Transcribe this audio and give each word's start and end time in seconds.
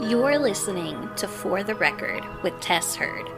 You're 0.00 0.38
listening 0.38 1.10
to 1.16 1.26
For 1.26 1.64
the 1.64 1.74
Record 1.74 2.22
with 2.44 2.58
Tess 2.60 2.94
Heard. 2.94 3.28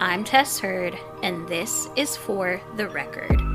I'm 0.00 0.24
Tess 0.24 0.58
Heard, 0.58 0.98
and 1.22 1.46
this 1.46 1.90
is 1.94 2.16
For 2.16 2.58
the 2.76 2.88
Record. 2.88 3.49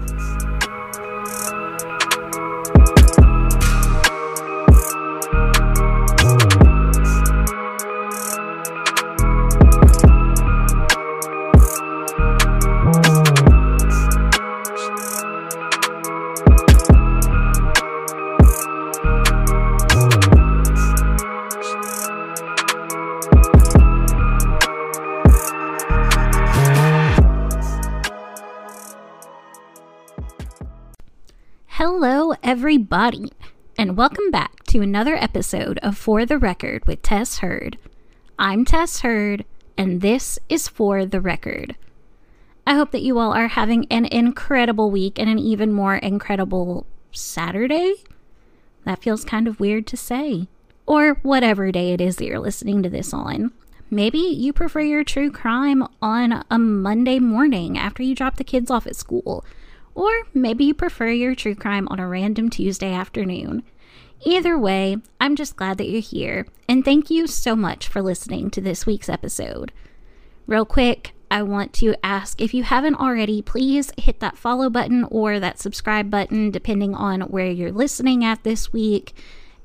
And 33.77 33.97
welcome 33.97 34.31
back 34.31 34.63
to 34.67 34.79
another 34.79 35.17
episode 35.17 35.79
of 35.79 35.97
For 35.97 36.25
the 36.25 36.37
Record 36.37 36.85
with 36.85 37.01
Tess 37.01 37.39
Heard. 37.39 37.77
I'm 38.39 38.63
Tess 38.63 39.01
Heard, 39.01 39.43
and 39.77 39.99
this 39.99 40.39
is 40.47 40.69
For 40.69 41.05
the 41.05 41.19
Record. 41.19 41.75
I 42.65 42.75
hope 42.75 42.91
that 42.91 43.01
you 43.01 43.19
all 43.19 43.33
are 43.33 43.49
having 43.49 43.85
an 43.91 44.05
incredible 44.05 44.91
week 44.91 45.19
and 45.19 45.29
an 45.29 45.39
even 45.39 45.73
more 45.73 45.97
incredible 45.97 46.85
Saturday. 47.11 47.95
That 48.85 49.03
feels 49.03 49.25
kind 49.25 49.49
of 49.49 49.59
weird 49.59 49.87
to 49.87 49.97
say. 49.97 50.47
Or 50.85 51.15
whatever 51.15 51.73
day 51.73 51.91
it 51.91 51.99
is 51.99 52.15
that 52.15 52.25
you're 52.27 52.39
listening 52.39 52.81
to 52.83 52.89
this 52.89 53.13
on. 53.13 53.51
Maybe 53.91 54.19
you 54.19 54.53
prefer 54.53 54.79
your 54.79 55.03
true 55.03 55.31
crime 55.31 55.85
on 56.01 56.45
a 56.49 56.57
Monday 56.57 57.19
morning 57.19 57.77
after 57.77 58.03
you 58.03 58.15
drop 58.15 58.37
the 58.37 58.45
kids 58.45 58.71
off 58.71 58.87
at 58.87 58.95
school 58.95 59.43
or 59.95 60.11
maybe 60.33 60.65
you 60.65 60.73
prefer 60.73 61.09
your 61.09 61.33
true 61.33 61.55
crime 61.55 61.87
on 61.89 61.99
a 61.99 62.07
random 62.07 62.49
Tuesday 62.49 62.93
afternoon. 62.93 63.63
Either 64.23 64.57
way, 64.57 64.97
I'm 65.19 65.35
just 65.35 65.55
glad 65.55 65.77
that 65.77 65.89
you're 65.89 66.01
here, 66.01 66.47
and 66.67 66.85
thank 66.85 67.09
you 67.09 67.25
so 67.27 67.55
much 67.55 67.87
for 67.87 68.01
listening 68.01 68.49
to 68.51 68.61
this 68.61 68.85
week's 68.85 69.09
episode. 69.09 69.71
Real 70.47 70.65
quick, 70.65 71.13
I 71.31 71.41
want 71.43 71.73
to 71.73 71.95
ask 72.03 72.39
if 72.39 72.53
you 72.53 72.63
haven't 72.63 72.95
already, 72.95 73.41
please 73.41 73.91
hit 73.97 74.19
that 74.19 74.37
follow 74.37 74.69
button 74.69 75.05
or 75.05 75.39
that 75.39 75.59
subscribe 75.59 76.09
button, 76.09 76.51
depending 76.51 76.93
on 76.93 77.21
where 77.21 77.49
you're 77.49 77.71
listening 77.71 78.23
at 78.23 78.43
this 78.43 78.71
week. 78.71 79.13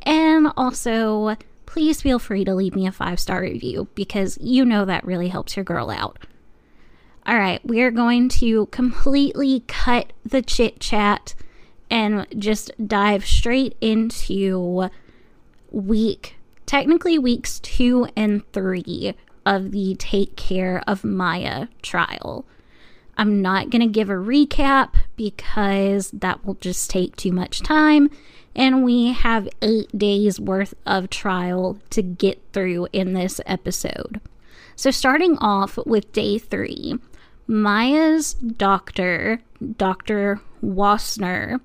And 0.03 0.49
also, 0.57 1.37
please 1.67 2.01
feel 2.03 2.19
free 2.19 2.45
to 2.45 2.55
leave 2.55 2.75
me 2.75 2.87
a 2.87 2.93
five 2.93 3.21
star 3.21 3.43
review 3.43 3.89
because 3.95 4.39
you 4.41 4.65
know 4.65 4.85
that 4.85 5.05
really 5.05 5.29
helps 5.29 5.57
your 5.57 5.65
girl 5.65 5.91
out. 5.91 6.19
All 7.27 7.37
right, 7.37 7.65
we 7.65 7.83
are 7.83 7.91
going 7.91 8.29
to 8.31 8.67
completely 8.67 9.61
cut 9.67 10.13
the 10.25 10.43
chit 10.43 10.81
chat 10.81 11.35
and 11.91 12.27
just 12.39 12.71
dive 12.85 13.27
straight 13.27 13.77
into 13.81 14.89
week, 15.71 16.37
technically 16.67 17.19
weeks 17.19 17.61
two 17.61 18.09
and 18.17 18.43
three 18.53 19.15
of 19.45 19.71
the 19.73 19.97
Take 19.97 20.37
Care 20.37 20.83
of 20.87 21.05
Maya 21.05 21.67
trial. 21.83 22.47
I'm 23.19 23.43
not 23.43 23.69
going 23.69 23.83
to 23.83 23.87
give 23.87 24.09
a 24.09 24.15
recap 24.15 24.95
because 25.17 26.11
that 26.13 26.45
will 26.45 26.55
just 26.55 26.89
take 26.89 27.17
too 27.17 27.33
much 27.33 27.61
time. 27.61 28.09
And 28.57 28.83
we 28.83 29.13
have 29.13 29.49
eight 29.61 29.97
days 29.97 30.41
worth 30.41 30.73
of 30.87 31.11
trial 31.11 31.79
to 31.91 32.03
get 32.03 32.41
through 32.53 32.89
in 32.93 33.13
this 33.13 33.41
episode. 33.47 34.21
So, 34.75 34.91
starting 34.91 35.37
off 35.39 35.79
with 35.85 36.11
day 36.13 36.39
three, 36.39 36.99
Maya's 37.51 38.35
doctor, 38.35 39.41
Dr. 39.77 40.41
Wassner, 40.63 41.61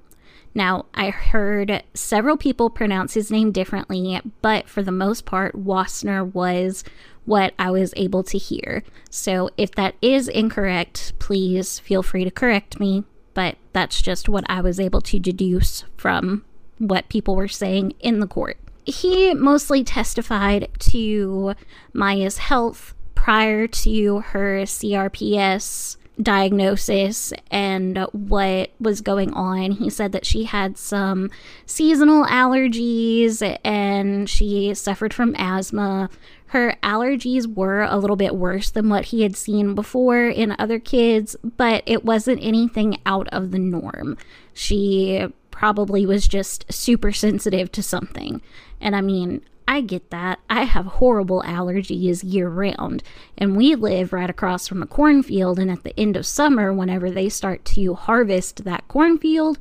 now, 0.57 0.85
I 0.93 1.09
heard 1.09 1.83
several 1.93 2.37
people 2.37 2.69
pronounce 2.69 3.13
his 3.13 3.29
name 3.29 3.51
differently, 3.51 4.21
but 4.41 4.69
for 4.69 4.81
the 4.81 4.91
most 4.91 5.25
part, 5.25 5.53
Wassner 5.53 6.33
was 6.33 6.85
what 7.25 7.53
I 7.59 7.71
was 7.71 7.93
able 7.97 8.23
to 8.23 8.37
hear. 8.37 8.81
So 9.09 9.49
if 9.57 9.71
that 9.71 9.95
is 10.01 10.29
incorrect, 10.29 11.11
please 11.19 11.79
feel 11.79 12.01
free 12.01 12.23
to 12.23 12.31
correct 12.31 12.79
me, 12.79 13.03
but 13.33 13.57
that's 13.73 14.01
just 14.01 14.29
what 14.29 14.45
I 14.47 14.61
was 14.61 14.79
able 14.79 15.01
to 15.01 15.19
deduce 15.19 15.83
from 15.97 16.45
what 16.77 17.09
people 17.09 17.35
were 17.35 17.49
saying 17.49 17.93
in 17.99 18.21
the 18.21 18.27
court. 18.27 18.57
He 18.85 19.33
mostly 19.33 19.83
testified 19.83 20.69
to 20.79 21.53
Maya's 21.91 22.37
health 22.37 22.93
prior 23.25 23.65
to 23.65 24.19
her 24.19 24.61
CRPS 24.65 25.97
diagnosis 26.21 27.33
and 27.49 27.97
what 28.11 28.69
was 28.79 29.01
going 29.01 29.33
on. 29.33 29.71
He 29.71 29.89
said 29.89 30.11
that 30.11 30.27
she 30.27 30.43
had 30.43 30.77
some 30.77 31.31
seasonal 31.65 32.23
allergies 32.25 33.41
and 33.65 34.29
she 34.29 34.75
suffered 34.75 35.11
from 35.11 35.33
asthma. 35.39 36.11
Her 36.49 36.77
allergies 36.83 37.51
were 37.51 37.81
a 37.81 37.97
little 37.97 38.15
bit 38.15 38.35
worse 38.35 38.69
than 38.69 38.89
what 38.89 39.05
he 39.05 39.23
had 39.23 39.35
seen 39.35 39.73
before 39.73 40.27
in 40.27 40.55
other 40.59 40.77
kids, 40.77 41.35
but 41.43 41.81
it 41.87 42.05
wasn't 42.05 42.43
anything 42.43 42.99
out 43.07 43.27
of 43.29 43.49
the 43.49 43.57
norm. 43.57 44.19
She 44.53 45.25
probably 45.49 46.05
was 46.05 46.27
just 46.27 46.71
super 46.71 47.11
sensitive 47.11 47.71
to 47.71 47.81
something. 47.81 48.43
And 48.79 48.95
I 48.95 49.01
mean, 49.01 49.41
I 49.67 49.81
get 49.81 50.11
that. 50.11 50.39
I 50.49 50.63
have 50.63 50.85
horrible 50.85 51.41
allergies 51.41 52.21
year 52.23 52.49
round, 52.49 53.03
and 53.37 53.57
we 53.57 53.75
live 53.75 54.13
right 54.13 54.29
across 54.29 54.67
from 54.67 54.83
a 54.83 54.87
cornfield. 54.87 55.59
And 55.59 55.71
at 55.71 55.83
the 55.83 55.99
end 55.99 56.15
of 56.15 56.25
summer, 56.25 56.71
whenever 56.71 57.09
they 57.09 57.29
start 57.29 57.65
to 57.65 57.95
harvest 57.95 58.63
that 58.63 58.87
cornfield, 58.87 59.57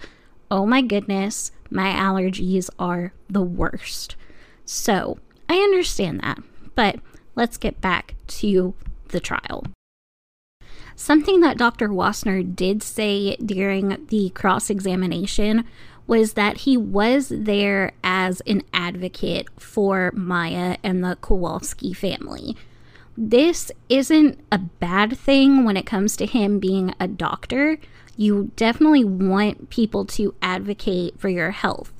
oh 0.50 0.66
my 0.66 0.82
goodness, 0.82 1.52
my 1.70 1.90
allergies 1.92 2.68
are 2.78 3.12
the 3.28 3.42
worst. 3.42 4.16
So 4.64 5.18
I 5.48 5.56
understand 5.56 6.20
that, 6.20 6.38
but 6.74 7.00
let's 7.34 7.56
get 7.56 7.80
back 7.80 8.14
to 8.26 8.74
the 9.08 9.20
trial. 9.20 9.64
Something 10.96 11.40
that 11.40 11.58
Dr. 11.58 11.88
Wassner 11.88 12.42
did 12.54 12.82
say 12.82 13.36
during 13.36 14.06
the 14.10 14.30
cross 14.30 14.70
examination 14.70 15.64
was 16.06 16.34
that 16.34 16.58
he 16.58 16.76
was 16.76 17.28
there 17.30 17.92
as 18.02 18.40
an 18.42 18.62
advocate 18.72 19.48
for 19.58 20.12
Maya 20.14 20.76
and 20.82 21.02
the 21.02 21.16
Kowalski 21.20 21.92
family. 21.92 22.56
This 23.16 23.70
isn't 23.88 24.40
a 24.50 24.58
bad 24.58 25.16
thing 25.16 25.64
when 25.64 25.76
it 25.76 25.86
comes 25.86 26.16
to 26.16 26.26
him 26.26 26.58
being 26.58 26.94
a 26.98 27.08
doctor. 27.08 27.78
You 28.16 28.50
definitely 28.56 29.04
want 29.04 29.70
people 29.70 30.04
to 30.06 30.34
advocate 30.42 31.18
for 31.18 31.28
your 31.28 31.52
health. 31.52 31.92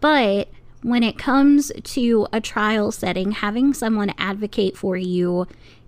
But 0.00 0.48
when 0.82 1.02
it 1.02 1.18
comes 1.18 1.70
to 1.82 2.26
a 2.32 2.40
trial 2.40 2.90
setting, 2.90 3.32
having 3.32 3.74
someone 3.74 4.14
advocate 4.18 4.76
for 4.76 4.96
you 4.96 5.46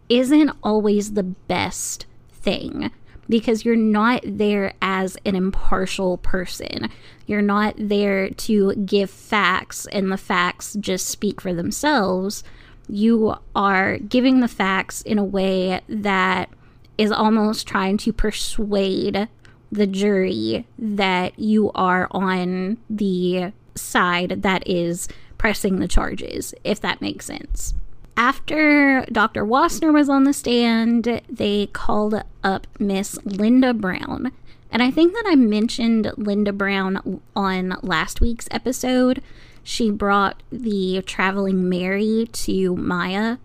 isn't 0.09 0.51
always 0.63 1.15
the 1.15 1.23
best 1.23 2.07
thing 2.31 2.91
because 3.33 3.65
you're 3.65 3.75
not 3.77 4.21
there 4.27 4.75
as 4.83 5.17
an 5.25 5.35
impartial 5.35 6.19
person. 6.19 6.91
You're 7.27 7.41
not 7.41 7.75
there 7.79 8.29
to 8.29 8.75
give 8.75 9.09
facts 9.09 9.87
and 9.87 10.13
the 10.13 10.19
facts 10.19 10.77
just 10.79 11.07
speak 11.07 11.41
for 11.41 11.55
themselves. 11.55 12.45
You 12.91 13.37
are 13.57 13.97
giving 13.97 14.41
the 14.41 14.49
facts 14.49 15.01
in 15.01 15.17
a 15.17 15.25
way 15.25 15.81
that 15.89 16.51
is 16.99 17.11
almost 17.11 17.67
trying 17.67 17.97
to 17.97 18.13
persuade 18.13 19.29
the 19.71 19.87
jury 19.87 20.67
that 20.79 21.39
you 21.39 21.73
are 21.73 22.09
on 22.11 22.77
the 22.91 23.55
side 23.75 24.43
that 24.43 24.69
is 24.69 25.09
pressing 25.39 25.77
the 25.77 25.89
charges, 25.89 26.53
if 26.65 26.83
that 26.83 27.01
makes 27.01 27.25
sense. 27.25 27.73
After 28.17 29.05
Dr. 29.11 29.45
Wassner 29.45 29.93
was 29.93 30.09
on 30.09 30.25
the 30.25 30.33
stand, 30.33 31.23
they 31.29 31.67
called 31.69 32.23
up 32.45 32.67
Miss 32.79 33.19
Linda 33.25 33.73
Brown. 33.73 34.33
And 34.71 34.83
I 34.83 34.91
think 34.91 35.13
that 35.15 35.25
I 35.27 35.35
mentioned 35.35 36.13
Linda 36.17 36.53
Brown 36.53 37.21
on 37.37 37.77
last 37.83 38.21
week's 38.21 38.49
episode. 38.51 39.23
She 39.63 39.91
brought 39.91 40.43
the 40.51 41.03
Traveling 41.03 41.69
Mary 41.69 42.29
to 42.33 42.77
Maya. 42.77 43.37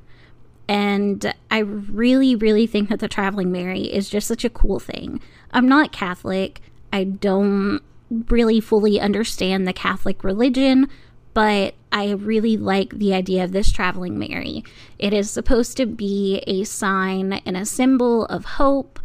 And 0.69 1.33
I 1.49 1.59
really, 1.59 2.35
really 2.35 2.67
think 2.67 2.89
that 2.89 2.99
the 2.99 3.07
Traveling 3.07 3.51
Mary 3.51 3.83
is 3.83 4.09
just 4.09 4.27
such 4.27 4.43
a 4.43 4.49
cool 4.49 4.79
thing. 4.79 5.21
I'm 5.51 5.67
not 5.67 5.91
Catholic. 5.91 6.61
I 6.91 7.03
don't 7.03 7.81
really 8.29 8.59
fully 8.59 8.99
understand 8.99 9.67
the 9.67 9.73
Catholic 9.73 10.23
religion, 10.23 10.89
but 11.37 11.75
I 11.91 12.13
really 12.13 12.57
like 12.57 12.97
the 12.97 13.13
idea 13.13 13.43
of 13.43 13.51
this 13.51 13.71
traveling 13.71 14.17
Mary. 14.17 14.63
It 14.97 15.13
is 15.13 15.29
supposed 15.29 15.77
to 15.77 15.85
be 15.85 16.41
a 16.47 16.63
sign 16.63 17.33
and 17.45 17.55
a 17.55 17.63
symbol 17.63 18.25
of 18.25 18.43
hope. 18.43 18.99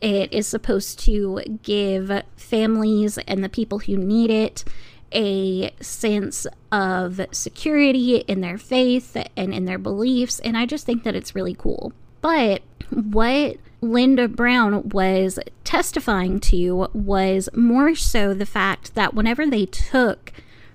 It 0.00 0.32
is 0.32 0.46
supposed 0.46 0.98
to 1.00 1.42
give 1.62 2.22
families 2.34 3.18
and 3.18 3.44
the 3.44 3.50
people 3.50 3.80
who 3.80 3.98
need 3.98 4.30
it 4.30 4.64
a 5.12 5.70
sense 5.82 6.46
of 6.72 7.20
security 7.30 8.20
in 8.20 8.40
their 8.40 8.56
faith 8.56 9.14
and 9.36 9.52
in 9.52 9.66
their 9.66 9.76
beliefs. 9.76 10.38
And 10.38 10.56
I 10.56 10.64
just 10.64 10.86
think 10.86 11.02
that 11.02 11.14
it's 11.14 11.34
really 11.34 11.54
cool. 11.54 11.92
But 12.22 12.62
what 12.88 13.58
Linda 13.82 14.28
Brown 14.28 14.88
was 14.88 15.38
testifying 15.64 16.40
to 16.40 16.88
was 16.94 17.50
more 17.54 17.94
so 17.94 18.32
the 18.32 18.46
fact 18.46 18.94
that 18.94 19.12
whenever 19.12 19.46
they 19.46 19.66
took 19.66 20.32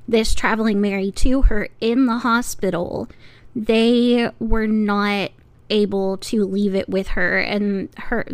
this 0.08 0.34
traveling 0.34 0.82
Mary 0.82 1.12
to 1.12 1.44
her 1.44 1.70
in 1.80 2.06
the 2.06 2.20
hospital, 2.20 3.08
they 3.56 4.30
were 4.40 4.68
not 4.68 5.32
able 5.70 6.18
to 6.18 6.44
leave 6.44 6.76
it 6.76 6.90
with 6.90 7.08
her 7.10 7.40
and 7.40 7.88
her 7.98 8.26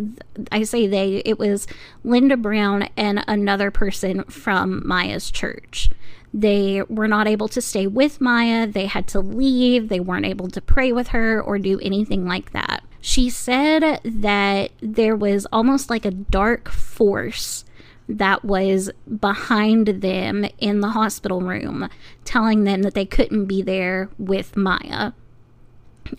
I 0.50 0.64
say 0.64 0.88
they 0.88 1.22
it 1.24 1.38
was 1.38 1.68
Linda 2.02 2.36
Brown 2.36 2.88
and 2.96 3.24
another 3.28 3.70
person 3.70 4.24
from 4.24 4.86
Maya's 4.86 5.30
church. 5.30 5.90
They 6.34 6.82
were 6.82 7.08
not 7.08 7.26
able 7.26 7.48
to 7.48 7.62
stay 7.62 7.86
with 7.86 8.20
Maya. 8.20 8.66
They 8.66 8.86
had 8.86 9.06
to 9.08 9.20
leave. 9.20 9.88
They 9.88 10.00
weren't 10.00 10.26
able 10.26 10.48
to 10.48 10.60
pray 10.60 10.92
with 10.92 11.08
her 11.08 11.40
or 11.40 11.58
do 11.58 11.78
anything 11.80 12.26
like 12.26 12.52
that. 12.52 12.82
She 13.00 13.30
said 13.30 14.00
that 14.04 14.72
there 14.80 15.16
was 15.16 15.46
almost 15.52 15.88
like 15.88 16.04
a 16.04 16.10
dark 16.10 16.68
force 16.68 17.64
that 18.08 18.44
was 18.44 18.90
behind 19.20 19.86
them 19.88 20.46
in 20.58 20.80
the 20.80 20.90
hospital 20.90 21.40
room, 21.40 21.88
telling 22.24 22.64
them 22.64 22.82
that 22.82 22.94
they 22.94 23.04
couldn't 23.04 23.44
be 23.44 23.62
there 23.62 24.08
with 24.18 24.56
Maya. 24.56 25.12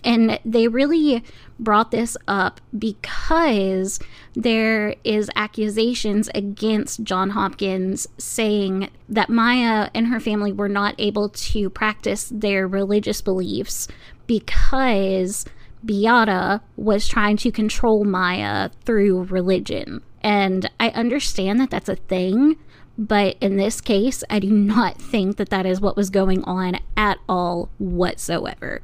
And 0.04 0.38
they 0.44 0.68
really 0.68 1.24
brought 1.58 1.90
this 1.90 2.16
up 2.28 2.60
because 2.76 3.98
there 4.34 4.94
is 5.02 5.30
accusations 5.34 6.30
against 6.34 7.02
John 7.02 7.30
Hopkins 7.30 8.06
saying 8.16 8.90
that 9.08 9.30
Maya 9.30 9.90
and 9.92 10.06
her 10.06 10.20
family 10.20 10.52
were 10.52 10.68
not 10.68 10.94
able 10.98 11.28
to 11.28 11.68
practice 11.70 12.30
their 12.32 12.68
religious 12.68 13.20
beliefs 13.20 13.88
because 14.28 15.44
Beata 15.84 16.60
was 16.76 17.08
trying 17.08 17.36
to 17.38 17.50
control 17.50 18.04
Maya 18.04 18.70
through 18.84 19.24
religion. 19.24 20.02
And 20.22 20.70
I 20.78 20.90
understand 20.90 21.60
that 21.60 21.70
that's 21.70 21.88
a 21.88 21.96
thing, 21.96 22.56
but 22.98 23.36
in 23.40 23.56
this 23.56 23.80
case, 23.80 24.22
I 24.28 24.38
do 24.38 24.50
not 24.50 25.00
think 25.00 25.36
that 25.36 25.50
that 25.50 25.66
is 25.66 25.80
what 25.80 25.96
was 25.96 26.10
going 26.10 26.44
on 26.44 26.78
at 26.96 27.18
all 27.28 27.70
whatsoever. 27.78 28.82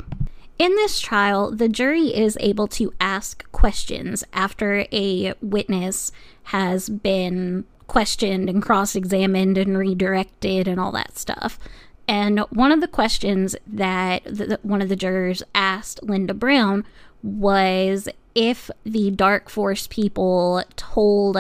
In 0.58 0.74
this 0.76 1.00
trial, 1.00 1.50
the 1.50 1.68
jury 1.68 2.14
is 2.16 2.38
able 2.40 2.66
to 2.68 2.94
ask 2.98 3.50
questions 3.52 4.24
after 4.32 4.86
a 4.90 5.34
witness 5.42 6.12
has 6.44 6.88
been 6.88 7.66
questioned 7.86 8.48
and 8.48 8.62
cross 8.62 8.96
examined 8.96 9.58
and 9.58 9.76
redirected 9.76 10.66
and 10.66 10.80
all 10.80 10.92
that 10.92 11.18
stuff. 11.18 11.58
And 12.08 12.40
one 12.50 12.72
of 12.72 12.80
the 12.80 12.88
questions 12.88 13.54
that 13.66 14.24
the, 14.24 14.58
one 14.62 14.80
of 14.80 14.88
the 14.88 14.96
jurors 14.96 15.42
asked 15.54 16.02
Linda 16.02 16.34
Brown 16.34 16.84
was 17.22 18.08
if 18.36 18.70
the 18.84 19.10
Dark 19.10 19.48
Force 19.48 19.86
people 19.86 20.62
told 20.76 21.38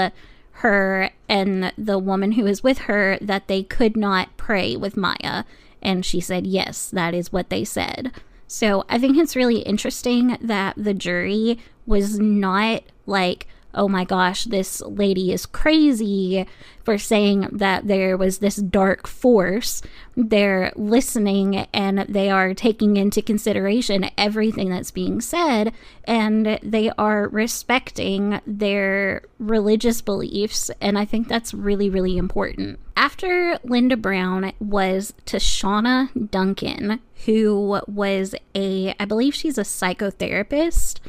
her 0.50 1.10
and 1.28 1.72
the 1.76 1.98
woman 1.98 2.32
who 2.32 2.44
was 2.44 2.62
with 2.62 2.78
her 2.78 3.18
that 3.20 3.46
they 3.46 3.62
could 3.62 3.96
not 3.96 4.34
pray 4.38 4.74
with 4.74 4.96
Maya. 4.96 5.44
And 5.82 6.04
she 6.04 6.20
said, 6.20 6.46
yes, 6.46 6.88
that 6.88 7.14
is 7.14 7.30
what 7.30 7.50
they 7.50 7.62
said. 7.62 8.10
So 8.48 8.84
I 8.88 8.98
think 8.98 9.18
it's 9.18 9.36
really 9.36 9.58
interesting 9.58 10.38
that 10.40 10.74
the 10.78 10.94
jury 10.94 11.58
was 11.84 12.18
not 12.18 12.82
like, 13.04 13.46
oh 13.76 13.88
my 13.88 14.04
gosh, 14.04 14.44
this 14.44 14.80
lady 14.82 15.32
is 15.32 15.46
crazy 15.46 16.46
for 16.84 16.96
saying 16.96 17.48
that 17.52 17.86
there 17.86 18.16
was 18.16 18.38
this 18.38 18.56
dark 18.56 19.06
force. 19.06 19.82
They're 20.16 20.72
listening 20.76 21.66
and 21.74 21.98
they 22.08 22.30
are 22.30 22.54
taking 22.54 22.96
into 22.96 23.20
consideration 23.20 24.10
everything 24.16 24.70
that's 24.70 24.90
being 24.90 25.20
said 25.20 25.72
and 26.04 26.58
they 26.62 26.90
are 26.96 27.28
respecting 27.28 28.40
their 28.46 29.22
religious 29.38 30.00
beliefs. 30.00 30.70
And 30.80 30.98
I 30.98 31.04
think 31.04 31.28
that's 31.28 31.52
really, 31.52 31.90
really 31.90 32.16
important. 32.16 32.78
After 32.96 33.58
Linda 33.62 33.96
Brown 33.96 34.52
was 34.58 35.12
Tashana 35.26 36.30
Duncan, 36.30 37.00
who 37.26 37.80
was 37.86 38.34
a, 38.54 38.94
I 38.98 39.04
believe 39.04 39.34
she's 39.34 39.58
a 39.58 39.62
psychotherapist 39.62 41.00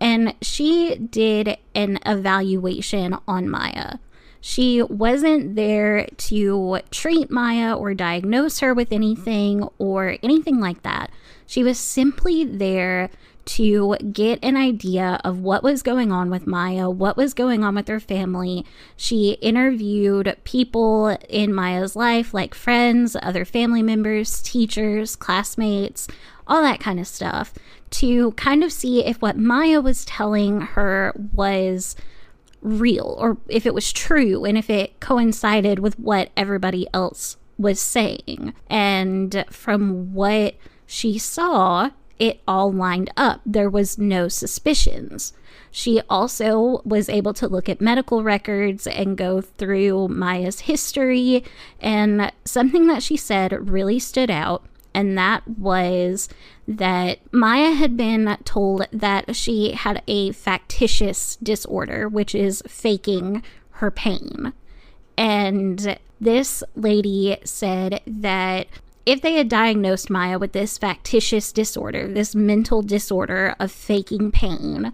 and 0.00 0.34
she 0.40 0.96
did 0.96 1.58
an 1.74 1.98
evaluation 2.06 3.16
on 3.28 3.48
Maya. 3.48 3.98
She 4.40 4.82
wasn't 4.82 5.54
there 5.54 6.06
to 6.06 6.80
treat 6.90 7.30
Maya 7.30 7.74
or 7.74 7.92
diagnose 7.92 8.60
her 8.60 8.72
with 8.72 8.90
anything 8.90 9.68
or 9.78 10.16
anything 10.22 10.60
like 10.60 10.82
that. 10.82 11.10
She 11.46 11.62
was 11.62 11.78
simply 11.78 12.44
there 12.44 13.10
to 13.44 13.96
get 14.12 14.38
an 14.42 14.56
idea 14.56 15.20
of 15.24 15.40
what 15.40 15.62
was 15.62 15.82
going 15.82 16.12
on 16.12 16.30
with 16.30 16.46
Maya, 16.46 16.88
what 16.88 17.16
was 17.16 17.34
going 17.34 17.64
on 17.64 17.74
with 17.74 17.88
her 17.88 18.00
family. 18.00 18.64
She 18.96 19.32
interviewed 19.42 20.36
people 20.44 21.18
in 21.28 21.52
Maya's 21.52 21.96
life, 21.96 22.32
like 22.32 22.54
friends, 22.54 23.16
other 23.20 23.44
family 23.44 23.82
members, 23.82 24.40
teachers, 24.42 25.16
classmates, 25.16 26.06
all 26.46 26.62
that 26.62 26.80
kind 26.80 27.00
of 27.00 27.06
stuff, 27.06 27.52
to 27.90 28.32
kind 28.32 28.62
of 28.62 28.72
see 28.72 29.04
if 29.04 29.20
what 29.20 29.36
Maya 29.36 29.80
was 29.80 30.04
telling 30.04 30.60
her 30.60 31.12
was 31.32 31.96
real 32.62 33.16
or 33.18 33.38
if 33.48 33.66
it 33.66 33.74
was 33.74 33.92
true 33.92 34.44
and 34.44 34.56
if 34.56 34.68
it 34.68 35.00
coincided 35.00 35.78
with 35.78 35.98
what 35.98 36.30
everybody 36.36 36.86
else 36.92 37.36
was 37.58 37.80
saying. 37.80 38.54
And 38.68 39.44
from 39.50 40.14
what 40.14 40.54
she 40.86 41.18
saw, 41.18 41.90
it 42.18 42.40
all 42.46 42.72
lined 42.72 43.10
up. 43.16 43.40
There 43.46 43.70
was 43.70 43.98
no 43.98 44.28
suspicions. 44.28 45.32
She 45.70 46.00
also 46.10 46.82
was 46.84 47.08
able 47.08 47.32
to 47.34 47.48
look 47.48 47.68
at 47.68 47.80
medical 47.80 48.22
records 48.22 48.86
and 48.86 49.16
go 49.16 49.40
through 49.40 50.08
Maya's 50.08 50.60
history. 50.60 51.44
And 51.80 52.30
something 52.44 52.86
that 52.88 53.02
she 53.02 53.16
said 53.16 53.70
really 53.70 53.98
stood 53.98 54.30
out, 54.30 54.64
and 54.94 55.16
that 55.16 55.46
was 55.46 56.28
that 56.66 57.18
Maya 57.32 57.72
had 57.72 57.96
been 57.96 58.36
told 58.44 58.86
that 58.92 59.34
she 59.36 59.72
had 59.72 60.02
a 60.06 60.32
factitious 60.32 61.36
disorder, 61.36 62.08
which 62.08 62.34
is 62.34 62.62
faking 62.66 63.42
her 63.72 63.90
pain. 63.90 64.52
And 65.16 65.98
this 66.20 66.62
lady 66.74 67.38
said 67.44 68.00
that 68.06 68.66
if 69.06 69.22
they 69.22 69.34
had 69.34 69.48
diagnosed 69.48 70.10
Maya 70.10 70.38
with 70.38 70.52
this 70.52 70.78
factitious 70.78 71.52
disorder, 71.52 72.06
this 72.06 72.34
mental 72.34 72.82
disorder 72.82 73.54
of 73.58 73.72
faking 73.72 74.30
pain, 74.30 74.92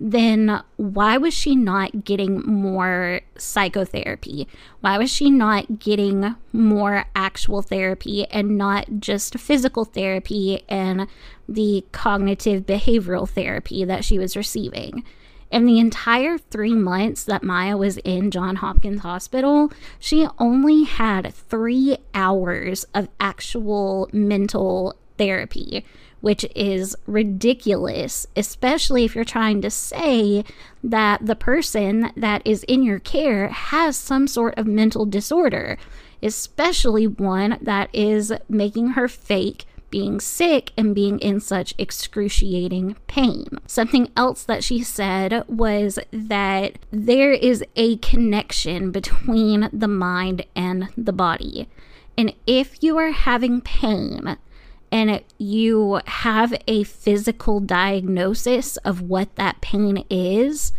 then 0.00 0.62
why 0.76 1.16
was 1.16 1.34
she 1.34 1.56
not 1.56 2.04
getting 2.04 2.40
more 2.42 3.20
psychotherapy? 3.36 4.46
Why 4.80 4.98
was 4.98 5.10
she 5.10 5.30
not 5.30 5.78
getting 5.80 6.36
more 6.52 7.06
actual 7.14 7.62
therapy 7.62 8.26
and 8.26 8.56
not 8.56 8.86
just 9.00 9.38
physical 9.38 9.84
therapy 9.84 10.62
and 10.68 11.08
the 11.48 11.84
cognitive 11.92 12.64
behavioral 12.64 13.28
therapy 13.28 13.84
that 13.84 14.04
she 14.04 14.18
was 14.18 14.36
receiving? 14.36 15.04
In 15.50 15.64
the 15.64 15.78
entire 15.78 16.36
three 16.36 16.74
months 16.74 17.24
that 17.24 17.42
Maya 17.42 17.76
was 17.76 17.96
in 17.98 18.30
John 18.30 18.56
Hopkins 18.56 19.00
Hospital, 19.00 19.72
she 19.98 20.28
only 20.38 20.84
had 20.84 21.32
three 21.32 21.96
hours 22.14 22.84
of 22.94 23.08
actual 23.18 24.10
mental 24.12 24.94
therapy 25.16 25.84
which 26.20 26.46
is 26.54 26.96
ridiculous, 27.06 28.26
especially 28.36 29.04
if 29.04 29.14
you're 29.14 29.24
trying 29.24 29.60
to 29.62 29.70
say 29.70 30.44
that 30.82 31.24
the 31.24 31.36
person 31.36 32.12
that 32.16 32.42
is 32.44 32.64
in 32.64 32.82
your 32.82 32.98
care 32.98 33.48
has 33.48 33.96
some 33.96 34.26
sort 34.26 34.56
of 34.58 34.66
mental 34.66 35.06
disorder, 35.06 35.78
especially 36.22 37.06
one 37.06 37.58
that 37.60 37.88
is 37.92 38.32
making 38.48 38.88
her 38.88 39.08
fake 39.08 39.64
being 39.90 40.20
sick 40.20 40.72
and 40.76 40.94
being 40.94 41.18
in 41.20 41.40
such 41.40 41.74
excruciating 41.78 42.96
pain. 43.06 43.46
Something 43.66 44.10
else 44.16 44.44
that 44.44 44.64
she 44.64 44.82
said 44.82 45.44
was 45.48 45.98
that 46.10 46.78
there 46.90 47.32
is 47.32 47.64
a 47.76 47.96
connection 47.98 48.90
between 48.90 49.70
the 49.72 49.88
mind 49.88 50.44
and 50.54 50.88
the 50.96 51.12
body. 51.12 51.68
And 52.16 52.34
if 52.46 52.82
you 52.82 52.98
are 52.98 53.12
having 53.12 53.60
pain, 53.60 54.36
and 54.90 55.22
you 55.38 56.00
have 56.06 56.54
a 56.66 56.84
physical 56.84 57.60
diagnosis 57.60 58.76
of 58.78 59.02
what 59.02 59.34
that 59.36 59.60
pain 59.60 60.04
is 60.08 60.72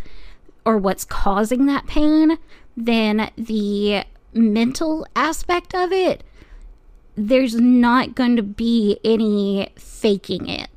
or 0.64 0.76
what's 0.78 1.04
causing 1.04 1.66
that 1.66 1.86
pain, 1.86 2.38
then 2.76 3.30
the 3.36 4.04
mental 4.32 5.06
aspect 5.14 5.74
of 5.74 5.92
it, 5.92 6.24
there's 7.16 7.54
not 7.54 8.14
going 8.14 8.36
to 8.36 8.42
be 8.42 8.98
any 9.04 9.72
faking 9.76 10.48
it. 10.48 10.68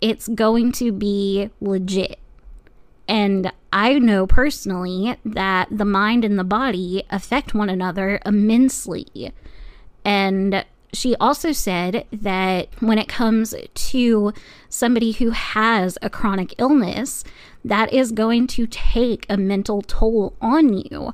It's 0.00 0.28
going 0.28 0.72
to 0.72 0.92
be 0.92 1.50
legit. 1.60 2.18
And 3.06 3.52
I 3.72 3.98
know 3.98 4.26
personally 4.26 5.16
that 5.24 5.68
the 5.70 5.84
mind 5.84 6.24
and 6.24 6.38
the 6.38 6.44
body 6.44 7.04
affect 7.10 7.54
one 7.54 7.68
another 7.68 8.20
immensely. 8.24 9.32
And 10.04 10.64
she 10.92 11.14
also 11.16 11.52
said 11.52 12.06
that 12.12 12.68
when 12.80 12.98
it 12.98 13.08
comes 13.08 13.54
to 13.74 14.32
somebody 14.68 15.12
who 15.12 15.30
has 15.30 15.96
a 16.02 16.10
chronic 16.10 16.54
illness, 16.58 17.24
that 17.64 17.92
is 17.92 18.12
going 18.12 18.46
to 18.48 18.66
take 18.66 19.26
a 19.28 19.36
mental 19.36 19.82
toll 19.82 20.34
on 20.40 20.74
you. 20.74 21.12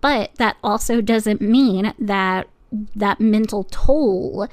But 0.00 0.34
that 0.36 0.56
also 0.62 1.00
doesn't 1.00 1.40
mean 1.40 1.92
that 1.98 2.48
that 2.94 3.20
mental 3.20 3.64
toll 3.64 4.48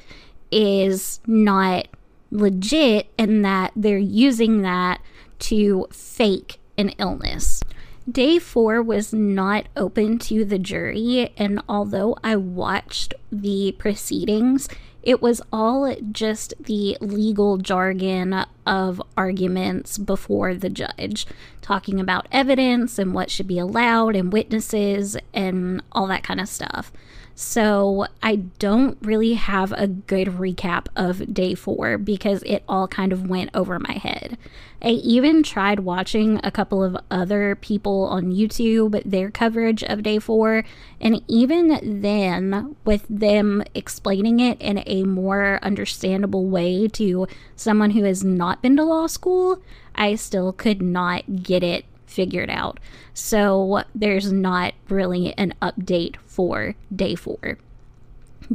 is 0.51 1.19
not 1.27 1.87
legit 2.31 3.07
and 3.17 3.45
that 3.45 3.71
they're 3.75 3.97
using 3.97 4.61
that 4.63 5.01
to 5.39 5.87
fake 5.91 6.59
an 6.77 6.89
illness. 6.97 7.61
Day 8.09 8.39
four 8.39 8.81
was 8.81 9.11
not 9.11 9.67
open 9.75 10.17
to 10.19 10.45
the 10.45 10.57
jury, 10.57 11.33
and 11.35 11.61
although 11.67 12.15
I 12.23 12.37
watched 12.37 13.13
the 13.33 13.75
proceedings, 13.77 14.69
it 15.03 15.21
was 15.21 15.41
all 15.51 15.93
just 16.13 16.53
the 16.57 16.97
legal 17.01 17.57
jargon 17.57 18.45
of 18.65 19.01
arguments 19.17 19.97
before 19.97 20.53
the 20.53 20.69
judge, 20.69 21.27
talking 21.61 21.99
about 21.99 22.27
evidence 22.31 22.97
and 22.97 23.13
what 23.13 23.29
should 23.29 23.47
be 23.47 23.59
allowed 23.59 24.15
and 24.15 24.31
witnesses 24.31 25.17
and 25.33 25.81
all 25.91 26.07
that 26.07 26.23
kind 26.23 26.39
of 26.39 26.47
stuff. 26.47 26.93
So 27.39 28.07
I 28.23 28.37
don't 28.57 28.97
really 28.99 29.33
have 29.33 29.71
a 29.73 29.85
good 29.85 30.27
recap 30.27 30.87
of 30.95 31.35
day 31.35 31.53
four 31.53 31.99
because 31.99 32.41
it 32.41 32.63
all 32.67 32.87
kind 32.87 33.13
of 33.13 33.29
went 33.29 33.51
over 33.53 33.77
my 33.77 33.91
head. 33.91 34.39
I 34.81 34.87
even 34.87 35.43
tried 35.43 35.81
watching 35.81 36.39
a 36.43 36.49
couple 36.49 36.83
of 36.83 36.97
other 37.11 37.53
people 37.53 38.05
on 38.05 38.33
YouTube, 38.33 39.03
their 39.05 39.29
coverage 39.29 39.83
of 39.83 40.01
day 40.01 40.17
four, 40.17 40.63
and 40.99 41.21
even 41.27 42.01
then, 42.01 42.75
with 42.83 43.05
them 43.07 43.63
explaining 43.75 44.39
it 44.39 44.59
in 44.59 44.81
a 44.87 45.03
more 45.03 45.59
understandable 45.61 46.47
way 46.47 46.87
to 46.87 47.27
someone 47.55 47.91
who 47.91 48.03
has 48.03 48.23
not 48.23 48.63
been 48.63 48.75
to 48.77 48.83
law 48.83 49.05
school, 49.05 49.61
I 49.93 50.15
still 50.15 50.53
could 50.53 50.81
not 50.81 51.43
get 51.43 51.61
it 51.61 51.85
figured 52.07 52.49
out. 52.49 52.79
So 53.13 53.83
there's 53.93 54.31
not 54.31 54.73
really 54.89 55.37
an 55.37 55.53
update 55.61 56.15
for 56.25 56.75
day 56.93 57.13
four. 57.13 57.59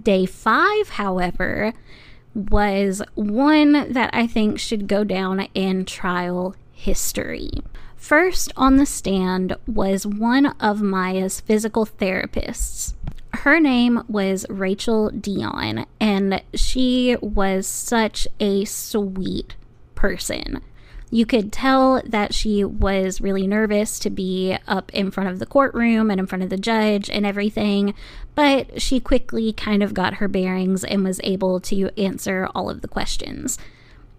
Day 0.01 0.27
five, 0.27 0.89
however, 0.89 1.73
was 2.35 3.03
one 3.15 3.93
that 3.93 4.11
I 4.13 4.27
think 4.27 4.59
should 4.59 4.89
go 4.89 5.05
down 5.05 5.41
in 5.55 5.85
trial 5.85 6.57
history. 6.73 7.51
First 7.97 8.53
on 8.57 8.79
the 8.79 8.87
stand 8.87 9.57
was 9.67 10.07
one 10.07 10.47
of 10.59 10.83
Maya's 10.83 11.41
physical 11.41 11.87
therapists. 11.87 12.95
Her 13.35 13.61
name 13.61 14.03
was 14.09 14.45
Rachel 14.49 15.11
Dion, 15.11 15.87
and 16.01 16.43
she 16.55 17.17
was 17.21 17.67
such 17.67 18.27
a 18.41 18.65
sweet 18.65 19.55
person 19.95 20.63
you 21.13 21.27
could 21.27 21.53
tell 21.53 22.01
that 22.07 22.33
she 22.33 22.65
was 22.65 23.21
really 23.21 23.47
nervous 23.47 23.99
to 23.99 24.09
be 24.09 24.57
up 24.67 24.91
in 24.95 25.11
front 25.11 25.29
of 25.29 25.39
the 25.39 25.45
courtroom 25.45 26.11
and 26.11 26.19
in 26.19 26.27
front 26.27 26.43
of 26.43 26.49
the 26.49 26.57
judge 26.57 27.11
and 27.11 27.27
everything, 27.27 27.93
but 28.35 28.81
she 28.81 28.99
quickly 28.99 29.53
kind 29.53 29.83
of 29.83 29.93
got 29.93 30.15
her 30.15 30.27
bearings 30.27 30.83
and 30.83 31.05
was 31.05 31.21
able 31.23 31.61
to 31.61 31.91
answer 32.01 32.49
all 32.55 32.71
of 32.71 32.81
the 32.81 32.89
questions. 32.89 33.59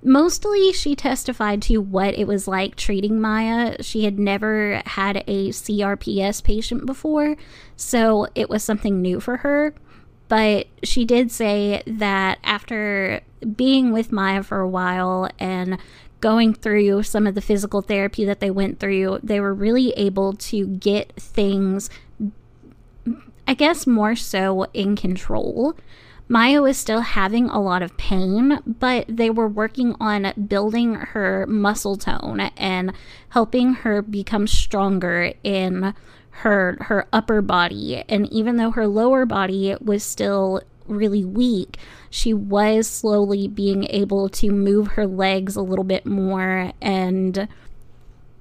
Mostly, 0.04 0.72
she 0.72 0.96
testified 0.96 1.64
to 1.64 1.80
what 1.80 2.14
it 2.14 2.28
was 2.28 2.48
like 2.48 2.76
treating 2.76 3.20
Maya. 3.20 3.82
She 3.82 4.04
had 4.04 4.20
never 4.20 4.84
had 4.86 5.24
a 5.26 5.50
CRPS 5.50 6.44
patient 6.44 6.86
before, 6.86 7.38
so 7.76 8.28
it 8.36 8.52
was 8.52 8.64
something 8.64 9.02
new 9.02 9.20
for 9.20 9.38
her. 9.38 9.74
But 10.28 10.68
she 10.84 11.06
did 11.06 11.32
say 11.32 11.82
that 11.88 12.38
after 12.44 13.22
being 13.56 13.92
with 13.92 14.12
Maya 14.12 14.44
for 14.44 14.60
a 14.60 14.70
while 14.70 15.28
and 15.40 15.80
going 16.24 16.54
through 16.54 17.04
some 17.04 17.28
of 17.28 17.36
the 17.36 17.42
physical 17.42 17.82
therapy 17.82 18.24
that 18.24 18.40
they 18.40 18.50
went 18.50 18.80
through, 18.80 19.20
they 19.22 19.42
were 19.42 19.54
really 19.54 19.90
able 19.98 20.32
to 20.32 20.66
get 20.68 21.12
things, 21.18 21.90
I 23.46 23.54
guess, 23.54 23.86
more 23.86 24.16
so 24.16 24.66
in 24.74 24.96
control. 24.96 25.76
Maya 26.30 26.62
was 26.62 26.78
still 26.78 27.02
having 27.02 27.50
a 27.50 27.62
lot 27.62 27.82
of 27.82 27.98
pain, 27.98 28.60
but 28.66 29.06
they 29.10 29.30
were 29.30 29.50
working 29.50 29.98
on 30.00 30.32
building 30.48 30.96
her 30.96 31.46
muscle 31.46 31.98
tone 31.98 32.40
and 32.56 32.94
helping 33.32 33.74
her 33.74 34.02
become 34.02 34.48
stronger 34.48 35.34
in 35.44 35.94
her 36.38 36.78
her 36.80 37.06
upper 37.12 37.42
body. 37.42 38.02
And 38.08 38.32
even 38.32 38.56
though 38.56 38.72
her 38.72 38.88
lower 38.88 39.26
body 39.26 39.76
was 39.82 40.06
still 40.06 40.62
really 40.88 41.26
weak, 41.26 41.78
she 42.10 42.34
was 42.34 42.88
slowly 42.88 43.48
being 43.48 43.86
able 43.90 44.30
to 44.30 44.52
move 44.52 44.90
her 44.90 45.08
legs 45.08 45.56
a 45.56 45.62
little 45.62 45.86
bit 45.86 46.06
more 46.06 46.72
and 46.82 47.48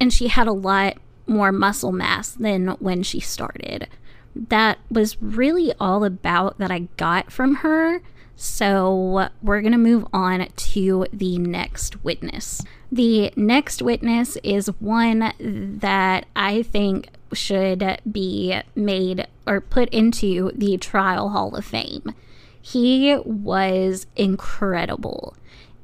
and 0.01 0.13
she 0.13 0.29
had 0.29 0.49
a 0.49 0.53
lot 0.53 0.97
more 1.27 1.53
muscle 1.53 1.93
mass 1.93 2.31
than 2.31 2.69
when 2.81 3.03
she 3.03 3.21
started. 3.21 3.89
That 4.35 4.79
was 4.91 5.21
really 5.23 5.73
all 5.79 6.05
about 6.05 6.59
that 6.59 6.71
I 6.71 6.89
got 6.97 7.31
from 7.31 7.57
her. 7.57 8.01
So 8.35 9.29
we're 9.43 9.61
going 9.61 9.73
to 9.73 9.79
move 9.79 10.07
on 10.13 10.49
to 10.49 11.07
the 11.13 11.39
next 11.39 12.03
witness. 12.03 12.63
The 12.91 13.33
next 13.37 13.83
witness 13.83 14.37
is 14.43 14.67
one 14.81 15.33
that 15.79 16.27
I 16.35 16.63
think 16.63 17.09
should 17.33 18.01
be 18.11 18.61
made 18.75 19.27
or 19.47 19.61
put 19.61 19.89
into 19.91 20.51
the 20.55 20.77
Trial 20.79 21.31
Hall 21.31 21.55
of 21.55 21.65
Fame. 21.65 22.15
He 22.63 23.17
was 23.25 24.07
incredible. 24.17 25.37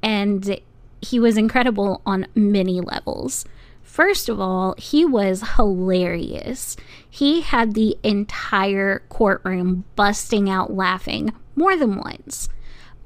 And 0.03 0.61
he 1.03 1.21
was 1.21 1.37
incredible 1.37 2.01
on 2.07 2.27
many 2.35 2.81
levels. 2.81 3.45
First 3.83 4.29
of 4.29 4.41
all, 4.41 4.75
he 4.79 5.05
was 5.05 5.57
hilarious. 5.57 6.77
He 7.09 7.41
had 7.41 7.75
the 7.75 7.99
entire 8.03 9.03
courtroom 9.09 9.85
busting 9.97 10.49
out 10.49 10.73
laughing 10.73 11.33
more 11.57 11.77
than 11.77 11.97
once. 11.97 12.49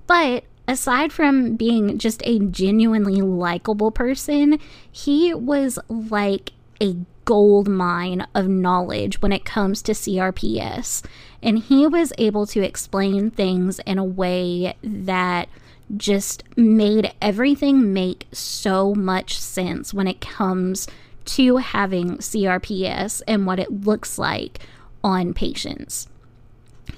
But 0.07 0.45
aside 0.69 1.13
from 1.13 1.57
being 1.57 1.99
just 1.99 2.23
a 2.27 2.39
genuinely 2.41 3.23
likable 3.23 3.91
person, 3.91 4.59
he 4.91 5.33
was 5.33 5.79
like 5.89 6.53
a 6.83 6.97
gold 7.25 7.69
mine 7.69 8.27
of 8.35 8.49
knowledge 8.49 9.23
when 9.23 9.33
it 9.33 9.45
comes 9.45 9.81
to 9.83 9.93
CRPS. 9.93 11.05
And 11.43 11.59
he 11.59 11.87
was 11.87 12.13
able 12.19 12.47
to 12.47 12.61
explain 12.61 13.31
things 13.31 13.79
in 13.81 13.99
a 13.99 14.05
way 14.05 14.75
that 14.83 15.49
just 15.97 16.43
made 16.57 17.13
everything 17.21 17.93
make 17.93 18.27
so 18.33 18.95
much 18.95 19.39
sense 19.39 19.95
when 19.95 20.09
it 20.09 20.21
comes 20.21 20.89
to 21.25 21.59
having 21.59 22.17
CRPS 22.19 23.23
and 23.29 23.47
what 23.47 23.61
it 23.61 23.85
looks 23.85 24.19
like 24.19 24.61
on 25.05 25.35
patients. 25.35 26.09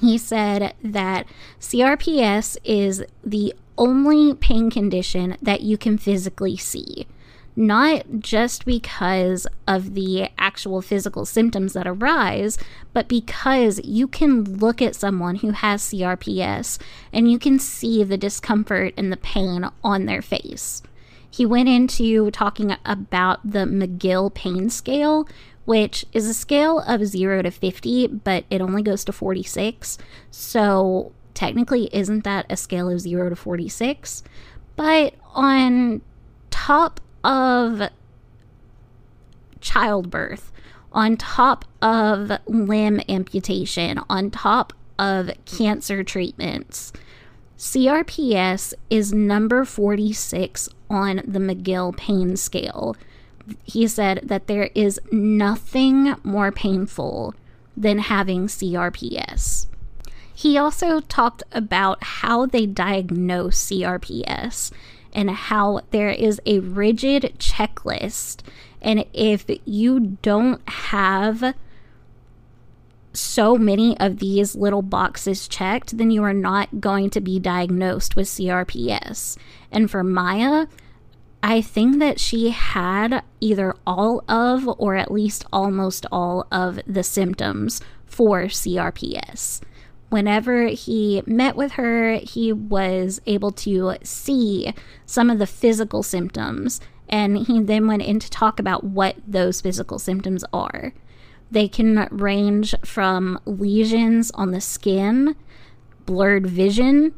He 0.01 0.17
said 0.17 0.75
that 0.83 1.27
CRPS 1.61 2.57
is 2.65 3.05
the 3.23 3.55
only 3.77 4.35
pain 4.35 4.71
condition 4.71 5.37
that 5.43 5.63
you 5.63 5.77
can 5.77 5.99
physically 5.99 6.57
see 6.57 7.07
not 7.57 8.05
just 8.19 8.65
because 8.65 9.47
of 9.67 9.95
the 9.95 10.29
actual 10.39 10.83
physical 10.83 11.25
symptoms 11.25 11.73
that 11.75 11.87
arise, 11.87 12.59
but 12.93 13.09
because 13.09 13.81
you 13.85 14.09
can 14.09 14.45
look 14.59 14.83
at 14.83 14.97
someone 14.97 15.37
who 15.37 15.51
has 15.51 15.83
CRPS 15.83 16.79
and 17.13 17.31
you 17.31 17.39
can 17.39 17.59
see 17.59 18.03
the 18.03 18.17
discomfort 18.17 18.93
and 18.97 19.13
the 19.13 19.17
pain 19.17 19.69
on 19.83 20.07
their 20.07 20.23
face. 20.23 20.83
He 21.31 21.47
went 21.47 21.69
into 21.69 22.31
talking 22.31 22.77
about 22.85 23.41
the 23.49 23.61
McGill 23.67 24.33
pain 24.33 24.71
scale, 24.71 25.29
which 25.65 26.05
is 26.13 26.29
a 26.29 26.35
scale 26.35 26.81
of 26.81 27.07
0 27.07 27.43
to 27.43 27.51
50, 27.51 28.07
but 28.09 28.45
it 28.51 28.61
only 28.61 28.83
goes 28.83 29.05
to 29.05 29.13
46. 29.13 29.99
So 30.31 31.13
technically, 31.35 31.89
isn't 31.93 32.25
that 32.25 32.47
a 32.51 32.57
scale 32.57 32.89
of 32.89 33.01
0 33.01 33.31
to 33.31 33.37
46? 33.37 34.23
But 34.77 35.15
on 35.35 36.03
top 36.51 37.01
of 37.25 37.91
childbirth, 39.61 40.53
on 40.93 41.17
top 41.17 41.65
of 41.83 42.31
limb 42.47 43.01
amputation, 43.09 43.99
on 44.09 44.31
top 44.31 44.73
of 44.99 45.31
cancer 45.45 46.05
treatments. 46.05 46.93
CRPS 47.59 48.75
is 48.91 49.13
number 49.13 49.65
46 49.65 50.69
on 50.91 51.17
the 51.27 51.39
McGill 51.39 51.97
pain 51.97 52.37
scale. 52.37 52.97
He 53.65 53.87
said 53.89 54.21
that 54.25 54.47
there 54.47 54.71
is 54.75 55.01
nothing 55.11 56.15
more 56.23 56.53
painful 56.53 57.35
than 57.77 57.99
having 57.99 58.47
CRPS. 58.47 59.67
He 60.35 60.59
also 60.59 61.01
talked 61.01 61.43
about 61.53 62.03
how 62.03 62.47
they 62.47 62.67
diagnose 62.67 63.67
CRPS 63.67 64.73
and 65.15 65.31
how 65.31 65.81
there 65.91 66.11
is 66.11 66.41
a 66.45 66.59
rigid 66.59 67.35
checklist. 67.39 68.41
And 68.83 69.05
if 69.13 69.47
you 69.65 70.19
don't 70.23 70.61
have 70.69 71.55
so 73.13 73.57
many 73.57 73.97
of 73.99 74.19
these 74.19 74.57
little 74.57 74.83
boxes 74.83 75.47
checked, 75.47 75.97
then 75.97 76.11
you 76.11 76.23
are 76.25 76.35
not 76.35 76.81
going 76.81 77.11
to 77.11 77.21
be 77.21 77.39
diagnosed 77.39 78.17
with 78.17 78.27
CRPS. 78.27 79.39
And 79.71 79.91
for 79.91 80.03
Maya, 80.03 80.67
I 81.43 81.61
think 81.61 81.99
that 82.01 82.19
she 82.19 82.51
had 82.51 83.23
either 83.41 83.75
all 83.87 84.25
of 84.29 84.69
or 84.79 84.97
at 84.97 85.13
least 85.13 85.45
almost 85.53 86.07
all 86.11 86.47
of 86.51 86.81
the 86.87 87.03
symptoms 87.03 87.81
for 88.07 88.45
CRPS. 88.45 89.61
Whenever 90.15 90.69
he 90.69 91.25
met 91.27 91.57
with 91.57 91.73
her, 91.73 92.21
he 92.23 92.53
was 92.53 93.21
able 93.27 93.51
to 93.51 93.97
see 94.05 94.73
some 95.05 95.29
of 95.29 95.41
the 95.41 95.45
physical 95.45 96.05
symptoms, 96.05 96.81
and 97.09 97.37
he 97.49 97.61
then 97.61 97.89
went 97.89 98.03
in 98.03 98.21
to 98.21 98.31
talk 98.31 98.61
about 98.61 98.85
what 98.85 99.17
those 99.27 99.61
physical 99.61 99.99
symptoms 99.99 100.45
are. 100.53 100.95
They 101.51 101.67
can 101.67 102.07
range 102.13 102.77
from 102.85 103.41
lesions 103.45 104.31
on 104.37 104.53
the 104.53 104.61
skin, 104.61 105.35
blurred 106.07 106.47
vision, 106.47 107.13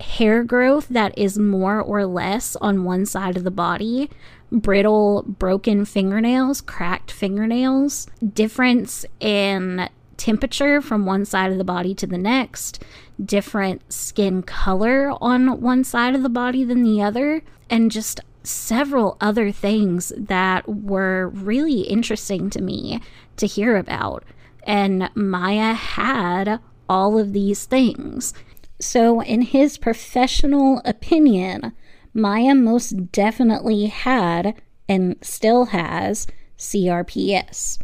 hair 0.00 0.42
growth 0.42 0.88
that 0.88 1.12
is 1.18 1.38
more 1.38 1.78
or 1.78 2.06
less 2.06 2.56
on 2.56 2.84
one 2.84 3.04
side 3.04 3.36
of 3.36 3.44
the 3.44 3.50
body, 3.50 4.08
brittle, 4.50 5.24
broken 5.28 5.84
fingernails, 5.84 6.62
cracked 6.62 7.12
fingernails, 7.12 8.06
difference 8.32 9.04
in 9.20 9.90
temperature 10.20 10.82
from 10.82 11.06
one 11.06 11.24
side 11.24 11.50
of 11.50 11.56
the 11.56 11.64
body 11.64 11.94
to 11.94 12.06
the 12.06 12.18
next, 12.18 12.84
different 13.24 13.90
skin 13.90 14.42
color 14.42 15.12
on 15.20 15.60
one 15.62 15.82
side 15.82 16.14
of 16.14 16.22
the 16.22 16.28
body 16.28 16.62
than 16.62 16.82
the 16.82 17.02
other, 17.02 17.42
and 17.70 17.90
just 17.90 18.20
several 18.42 19.16
other 19.20 19.50
things 19.50 20.12
that 20.16 20.68
were 20.68 21.28
really 21.28 21.80
interesting 21.80 22.50
to 22.50 22.60
me 22.60 23.00
to 23.38 23.46
hear 23.46 23.76
about. 23.76 24.22
And 24.64 25.10
Maya 25.14 25.72
had 25.72 26.60
all 26.86 27.18
of 27.18 27.32
these 27.32 27.64
things. 27.64 28.34
So, 28.78 29.22
in 29.22 29.42
his 29.42 29.78
professional 29.78 30.82
opinion, 30.84 31.72
Maya 32.12 32.54
most 32.54 33.10
definitely 33.10 33.86
had 33.86 34.60
and 34.86 35.16
still 35.22 35.66
has 35.66 36.26
CRPS. 36.58 37.78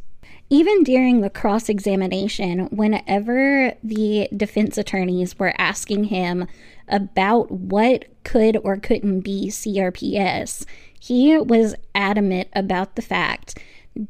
Even 0.49 0.85
during 0.85 1.21
the 1.21 1.31
cross 1.31 1.69
examination, 1.69 2.67
whenever 2.67 3.75
the 3.83 4.29
defense 4.37 4.79
attorneys 4.79 5.39
were 5.39 5.55
asking 5.59 6.05
him 6.05 6.47
about 6.89 7.51
what 7.51 8.05
could 8.23 8.57
or 8.63 8.77
couldn't 8.77 9.21
be 9.21 9.49
CRPS, 9.49 10.65
he 11.01 11.37
was 11.37 11.75
adamant 11.95 12.49
about 12.53 12.95
the 12.95 13.03
fact 13.03 13.59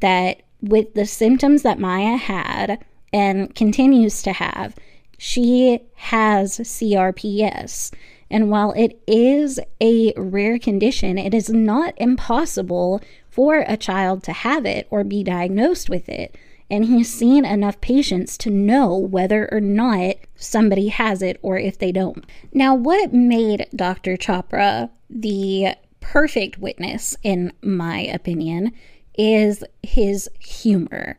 that 0.01 0.43
with 0.61 0.93
the 0.95 1.07
symptoms 1.07 1.63
that 1.63 1.79
Maya 1.79 2.17
had 2.17 2.85
and 3.13 3.55
continues 3.55 4.23
to 4.23 4.33
have, 4.33 4.75
she 5.19 5.81
has 5.95 6.59
CRPS. 6.59 7.93
And 8.31 8.51
while 8.51 8.73
it 8.73 9.01
is 9.07 9.61
a 9.81 10.13
rare 10.17 10.59
condition, 10.59 11.17
it 11.17 11.33
is 11.33 11.49
not 11.49 11.95
impossible 11.97 13.01
for 13.37 13.65
a 13.69 13.77
child 13.77 14.25
to 14.25 14.33
have 14.33 14.67
it 14.67 14.89
or 14.91 15.05
be 15.05 15.23
diagnosed 15.23 15.89
with 15.89 16.09
it. 16.09 16.35
And 16.69 16.87
he's 16.87 17.13
seen 17.13 17.45
enough 17.45 17.81
patients 17.81 18.37
to 18.39 18.51
know 18.51 18.97
whether 18.97 19.49
or 19.53 19.61
not 19.61 20.17
somebody 20.35 20.89
has 20.89 21.23
it 21.23 21.39
or 21.43 21.57
if 21.57 21.79
they 21.79 21.93
don't. 21.93 22.27
Now, 22.53 22.75
what 22.75 23.13
made 23.13 23.69
Dr. 23.77 24.17
Chopra 24.17 24.91
the 25.09 25.75
perfect 26.01 26.59
witness, 26.59 27.17
in 27.23 27.53
my 27.63 28.01
opinion, 28.01 28.73
is 29.17 29.63
his 29.85 30.29
humor. 30.41 31.19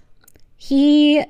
He 0.58 1.24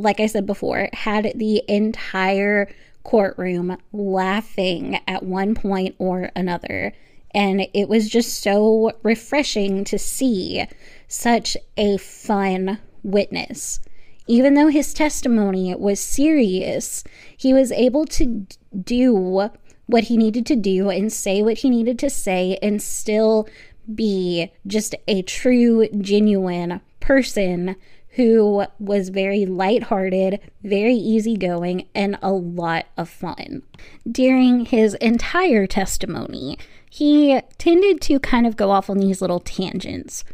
like 0.00 0.18
I 0.18 0.26
said 0.26 0.46
before, 0.46 0.88
had 0.92 1.32
the 1.34 1.62
entire 1.68 2.68
courtroom 3.04 3.76
laughing 3.92 4.98
at 5.06 5.22
one 5.22 5.54
point 5.54 5.94
or 5.98 6.30
another. 6.34 6.92
And 7.34 7.66
it 7.72 7.88
was 7.88 8.08
just 8.08 8.42
so 8.42 8.92
refreshing 9.02 9.84
to 9.84 9.98
see 9.98 10.66
such 11.06 11.56
a 11.76 11.96
fun 11.96 12.78
witness. 13.02 13.80
Even 14.26 14.54
though 14.54 14.68
his 14.68 14.94
testimony 14.94 15.74
was 15.74 16.00
serious, 16.00 17.02
he 17.36 17.52
was 17.52 17.72
able 17.72 18.04
to 18.06 18.46
do 18.82 19.12
what 19.86 20.04
he 20.04 20.16
needed 20.16 20.46
to 20.46 20.56
do 20.56 20.88
and 20.88 21.12
say 21.12 21.42
what 21.42 21.58
he 21.58 21.70
needed 21.70 21.98
to 21.98 22.10
say 22.10 22.58
and 22.62 22.80
still 22.80 23.48
be 23.92 24.52
just 24.66 24.94
a 25.08 25.22
true, 25.22 25.88
genuine 25.88 26.80
person 27.00 27.74
who 28.14 28.64
was 28.78 29.08
very 29.08 29.46
lighthearted, 29.46 30.40
very 30.62 30.94
easygoing, 30.94 31.86
and 31.94 32.18
a 32.22 32.30
lot 32.32 32.86
of 32.96 33.08
fun. 33.08 33.62
During 34.10 34.66
his 34.66 34.94
entire 34.94 35.66
testimony, 35.66 36.58
he 36.90 37.40
tended 37.56 38.00
to 38.02 38.18
kind 38.18 38.46
of 38.46 38.56
go 38.56 38.70
off 38.70 38.90
on 38.90 38.98
these 38.98 39.22
little 39.22 39.40
tangents. 39.40 40.24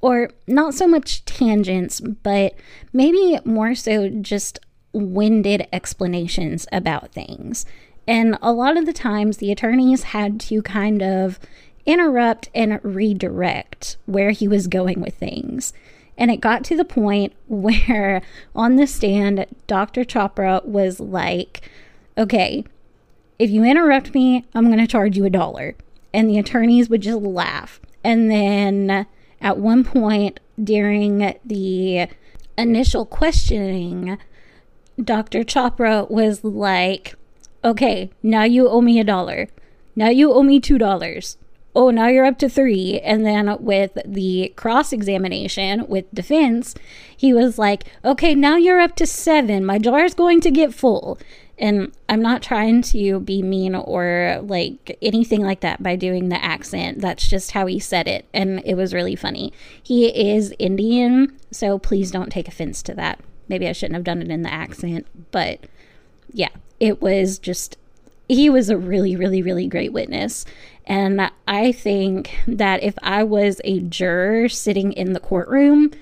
Or 0.00 0.30
not 0.46 0.74
so 0.74 0.86
much 0.86 1.24
tangents, 1.24 2.00
but 2.00 2.54
maybe 2.92 3.38
more 3.44 3.74
so 3.74 4.08
just 4.08 4.58
winded 4.92 5.68
explanations 5.72 6.66
about 6.72 7.12
things. 7.12 7.66
And 8.06 8.38
a 8.40 8.52
lot 8.52 8.78
of 8.78 8.86
the 8.86 8.92
times, 8.92 9.36
the 9.36 9.52
attorneys 9.52 10.04
had 10.04 10.40
to 10.40 10.62
kind 10.62 11.02
of 11.02 11.38
interrupt 11.84 12.48
and 12.54 12.80
redirect 12.82 13.98
where 14.06 14.30
he 14.30 14.48
was 14.48 14.66
going 14.66 15.00
with 15.00 15.14
things. 15.14 15.74
And 16.16 16.30
it 16.30 16.40
got 16.40 16.64
to 16.64 16.76
the 16.76 16.84
point 16.84 17.34
where 17.48 18.22
on 18.54 18.76
the 18.76 18.86
stand, 18.86 19.46
Dr. 19.66 20.04
Chopra 20.04 20.64
was 20.64 21.00
like, 21.00 21.68
okay, 22.16 22.64
if 23.38 23.50
you 23.50 23.62
interrupt 23.62 24.14
me, 24.14 24.44
I'm 24.54 24.66
going 24.66 24.78
to 24.78 24.86
charge 24.86 25.16
you 25.16 25.24
a 25.24 25.30
dollar. 25.30 25.76
And 26.18 26.28
the 26.28 26.38
attorneys 26.38 26.88
would 26.88 27.02
just 27.02 27.22
laugh. 27.22 27.80
And 28.02 28.28
then 28.28 29.06
at 29.40 29.56
one 29.56 29.84
point 29.84 30.40
during 30.60 31.38
the 31.44 32.08
initial 32.56 33.06
questioning, 33.06 34.18
Dr. 35.00 35.44
Chopra 35.44 36.10
was 36.10 36.42
like, 36.42 37.14
okay, 37.64 38.10
now 38.20 38.42
you 38.42 38.68
owe 38.68 38.80
me 38.80 38.98
a 38.98 39.04
dollar. 39.04 39.46
Now 39.94 40.08
you 40.08 40.32
owe 40.32 40.42
me 40.42 40.58
two 40.58 40.76
dollars 40.76 41.36
oh, 41.78 41.90
now 41.90 42.08
you're 42.08 42.24
up 42.24 42.38
to 42.38 42.48
three. 42.48 42.98
And 43.04 43.24
then 43.24 43.62
with 43.62 43.96
the 44.04 44.52
cross 44.56 44.92
examination 44.92 45.86
with 45.86 46.12
defense, 46.12 46.74
he 47.16 47.32
was 47.32 47.56
like, 47.56 47.84
okay, 48.04 48.34
now 48.34 48.56
you're 48.56 48.80
up 48.80 48.96
to 48.96 49.06
seven. 49.06 49.64
My 49.64 49.78
jar 49.78 50.04
is 50.04 50.12
going 50.12 50.40
to 50.40 50.50
get 50.50 50.74
full. 50.74 51.18
And 51.58 51.92
I'm 52.08 52.22
not 52.22 52.42
trying 52.42 52.82
to 52.82 53.20
be 53.20 53.42
mean 53.42 53.74
or 53.74 54.40
like 54.44 54.96
anything 55.02 55.42
like 55.42 55.60
that 55.60 55.82
by 55.82 55.96
doing 55.96 56.28
the 56.28 56.42
accent. 56.42 57.00
That's 57.00 57.28
just 57.28 57.50
how 57.50 57.66
he 57.66 57.80
said 57.80 58.06
it. 58.06 58.26
And 58.32 58.62
it 58.64 58.74
was 58.74 58.94
really 58.94 59.16
funny. 59.16 59.52
He 59.82 60.06
is 60.30 60.54
Indian, 60.58 61.36
so 61.50 61.78
please 61.78 62.10
don't 62.10 62.30
take 62.30 62.46
offense 62.46 62.82
to 62.84 62.94
that. 62.94 63.20
Maybe 63.48 63.66
I 63.66 63.72
shouldn't 63.72 63.96
have 63.96 64.04
done 64.04 64.22
it 64.22 64.30
in 64.30 64.42
the 64.42 64.52
accent, 64.52 65.06
but 65.32 65.60
yeah, 66.32 66.50
it 66.78 67.00
was 67.02 67.38
just 67.38 67.76
he 68.28 68.50
was 68.50 68.68
a 68.68 68.76
really, 68.76 69.16
really, 69.16 69.42
really 69.42 69.66
great 69.66 69.92
witness. 69.92 70.44
And 70.86 71.30
I 71.46 71.72
think 71.72 72.38
that 72.46 72.82
if 72.82 72.94
I 73.02 73.22
was 73.22 73.60
a 73.64 73.80
juror 73.80 74.48
sitting 74.48 74.92
in 74.92 75.14
the 75.14 75.20
courtroom, 75.20 75.92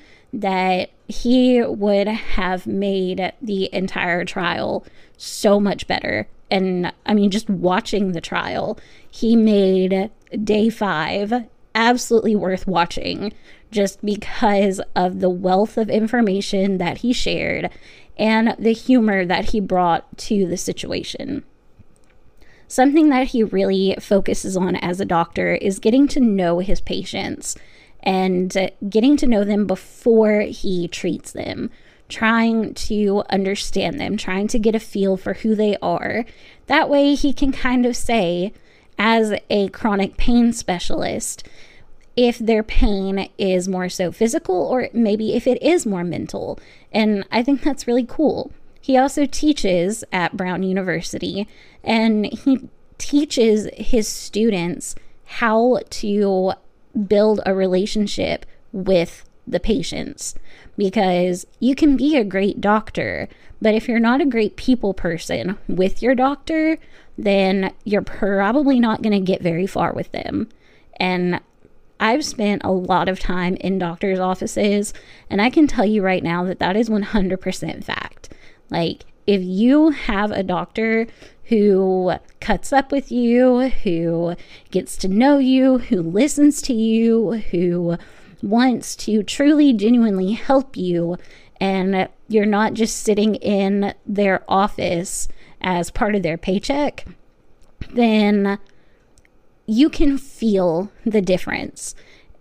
that 0.40 0.90
he 1.08 1.62
would 1.62 2.08
have 2.08 2.66
made 2.66 3.32
the 3.40 3.72
entire 3.72 4.24
trial 4.24 4.84
so 5.16 5.58
much 5.58 5.86
better. 5.86 6.28
And 6.50 6.92
I 7.04 7.14
mean, 7.14 7.30
just 7.30 7.48
watching 7.48 8.12
the 8.12 8.20
trial, 8.20 8.78
he 9.10 9.36
made 9.36 10.10
day 10.44 10.68
five 10.68 11.32
absolutely 11.74 12.34
worth 12.34 12.66
watching 12.66 13.32
just 13.70 14.04
because 14.04 14.80
of 14.94 15.20
the 15.20 15.30
wealth 15.30 15.76
of 15.76 15.90
information 15.90 16.78
that 16.78 16.98
he 16.98 17.12
shared 17.12 17.70
and 18.16 18.54
the 18.58 18.72
humor 18.72 19.24
that 19.26 19.50
he 19.50 19.60
brought 19.60 20.16
to 20.16 20.46
the 20.46 20.56
situation. 20.56 21.44
Something 22.68 23.10
that 23.10 23.28
he 23.28 23.42
really 23.42 23.96
focuses 24.00 24.56
on 24.56 24.76
as 24.76 25.00
a 25.00 25.04
doctor 25.04 25.54
is 25.54 25.78
getting 25.78 26.08
to 26.08 26.20
know 26.20 26.58
his 26.58 26.80
patients 26.80 27.56
and 28.06 28.70
getting 28.88 29.16
to 29.16 29.26
know 29.26 29.44
them 29.44 29.66
before 29.66 30.42
he 30.42 30.86
treats 30.86 31.32
them, 31.32 31.70
trying 32.08 32.72
to 32.72 33.24
understand 33.28 33.98
them, 33.98 34.16
trying 34.16 34.46
to 34.46 34.60
get 34.60 34.76
a 34.76 34.80
feel 34.80 35.16
for 35.16 35.34
who 35.34 35.56
they 35.56 35.76
are. 35.82 36.24
That 36.68 36.88
way, 36.88 37.16
he 37.16 37.32
can 37.32 37.50
kind 37.50 37.84
of 37.84 37.96
say, 37.96 38.52
as 38.96 39.34
a 39.50 39.68
chronic 39.70 40.16
pain 40.16 40.52
specialist, 40.52 41.46
if 42.16 42.38
their 42.38 42.62
pain 42.62 43.28
is 43.36 43.68
more 43.68 43.88
so 43.88 44.10
physical 44.12 44.54
or 44.54 44.88
maybe 44.92 45.34
if 45.34 45.46
it 45.46 45.60
is 45.60 45.84
more 45.84 46.04
mental. 46.04 46.58
And 46.92 47.26
I 47.30 47.42
think 47.42 47.62
that's 47.62 47.86
really 47.86 48.06
cool. 48.06 48.52
He 48.80 48.96
also 48.96 49.26
teaches 49.26 50.04
at 50.12 50.36
Brown 50.36 50.62
University 50.62 51.46
and 51.82 52.24
he 52.26 52.70
teaches 52.98 53.68
his 53.74 54.08
students 54.08 54.94
how 55.24 55.80
to 55.90 56.52
build 57.06 57.40
a 57.44 57.54
relationship 57.54 58.46
with 58.72 59.28
the 59.46 59.60
patients 59.60 60.34
because 60.76 61.46
you 61.60 61.74
can 61.74 61.96
be 61.96 62.16
a 62.16 62.24
great 62.24 62.60
doctor, 62.60 63.28
but 63.62 63.74
if 63.74 63.88
you're 63.88 64.00
not 64.00 64.20
a 64.20 64.26
great 64.26 64.56
people 64.56 64.92
person 64.92 65.56
with 65.68 66.02
your 66.02 66.14
doctor, 66.14 66.78
then 67.16 67.72
you're 67.84 68.02
probably 68.02 68.78
not 68.80 69.02
going 69.02 69.12
to 69.12 69.20
get 69.20 69.40
very 69.40 69.66
far 69.66 69.92
with 69.92 70.10
them. 70.12 70.48
And 70.98 71.40
I've 71.98 72.24
spent 72.24 72.62
a 72.64 72.72
lot 72.72 73.08
of 73.08 73.18
time 73.18 73.54
in 73.56 73.78
doctors' 73.78 74.18
offices, 74.18 74.92
and 75.30 75.40
I 75.40 75.48
can 75.48 75.66
tell 75.66 75.86
you 75.86 76.02
right 76.02 76.22
now 76.22 76.44
that 76.44 76.58
that 76.58 76.76
is 76.76 76.90
100% 76.90 77.84
fact. 77.84 78.28
Like, 78.70 79.06
if 79.26 79.42
you 79.42 79.90
have 79.90 80.30
a 80.30 80.42
doctor 80.42 81.06
who 81.48 82.12
cuts 82.40 82.72
up 82.72 82.90
with 82.90 83.10
you, 83.12 83.68
who 83.68 84.34
gets 84.70 84.96
to 84.98 85.08
know 85.08 85.38
you, 85.38 85.78
who 85.78 86.02
listens 86.02 86.60
to 86.62 86.72
you, 86.74 87.32
who 87.50 87.96
wants 88.42 88.96
to 88.96 89.22
truly, 89.22 89.72
genuinely 89.72 90.32
help 90.32 90.76
you, 90.76 91.16
and 91.60 92.08
you're 92.28 92.46
not 92.46 92.74
just 92.74 93.02
sitting 93.02 93.36
in 93.36 93.94
their 94.04 94.44
office 94.48 95.28
as 95.60 95.90
part 95.90 96.14
of 96.14 96.22
their 96.22 96.36
paycheck, 96.36 97.06
then 97.92 98.58
you 99.66 99.88
can 99.88 100.18
feel 100.18 100.90
the 101.04 101.20
difference. 101.20 101.94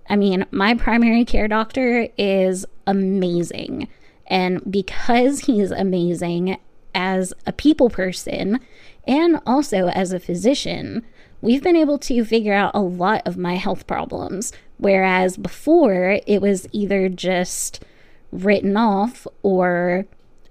I 0.09 0.15
mean, 0.15 0.45
my 0.51 0.75
primary 0.75 1.25
care 1.25 1.47
doctor 1.47 2.07
is 2.17 2.65
amazing. 2.85 3.87
And 4.27 4.61
because 4.69 5.41
he's 5.41 5.71
amazing 5.71 6.57
as 6.93 7.33
a 7.45 7.51
people 7.51 7.89
person 7.89 8.59
and 9.07 9.39
also 9.45 9.87
as 9.89 10.11
a 10.11 10.19
physician, 10.19 11.05
we've 11.41 11.63
been 11.63 11.75
able 11.75 11.97
to 11.99 12.25
figure 12.25 12.53
out 12.53 12.71
a 12.73 12.81
lot 12.81 13.21
of 13.25 13.37
my 13.37 13.55
health 13.55 13.87
problems. 13.87 14.51
Whereas 14.77 15.37
before, 15.37 16.19
it 16.25 16.41
was 16.41 16.67
either 16.71 17.09
just 17.09 17.83
written 18.31 18.75
off 18.75 19.25
or 19.43 20.05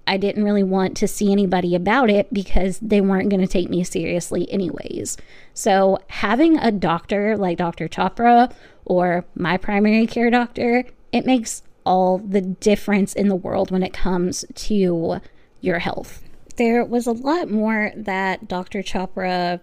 I 0.07 0.17
didn't 0.17 0.43
really 0.43 0.63
want 0.63 0.95
to 0.97 1.07
see 1.07 1.31
anybody 1.31 1.75
about 1.75 2.09
it 2.09 2.31
because 2.33 2.79
they 2.79 3.01
weren't 3.01 3.29
going 3.29 3.41
to 3.41 3.47
take 3.47 3.69
me 3.69 3.83
seriously, 3.83 4.51
anyways. 4.51 5.17
So, 5.53 5.99
having 6.07 6.57
a 6.57 6.71
doctor 6.71 7.35
like 7.37 7.57
Dr. 7.57 7.87
Chopra 7.87 8.53
or 8.85 9.25
my 9.35 9.57
primary 9.57 10.05
care 10.05 10.29
doctor, 10.29 10.85
it 11.11 11.25
makes 11.25 11.63
all 11.85 12.19
the 12.19 12.41
difference 12.41 13.13
in 13.13 13.29
the 13.29 13.35
world 13.35 13.71
when 13.71 13.83
it 13.83 13.93
comes 13.93 14.45
to 14.53 15.19
your 15.61 15.79
health. 15.79 16.24
There 16.57 16.85
was 16.85 17.07
a 17.07 17.11
lot 17.11 17.49
more 17.49 17.91
that 17.95 18.47
Dr. 18.47 18.81
Chopra 18.81 19.59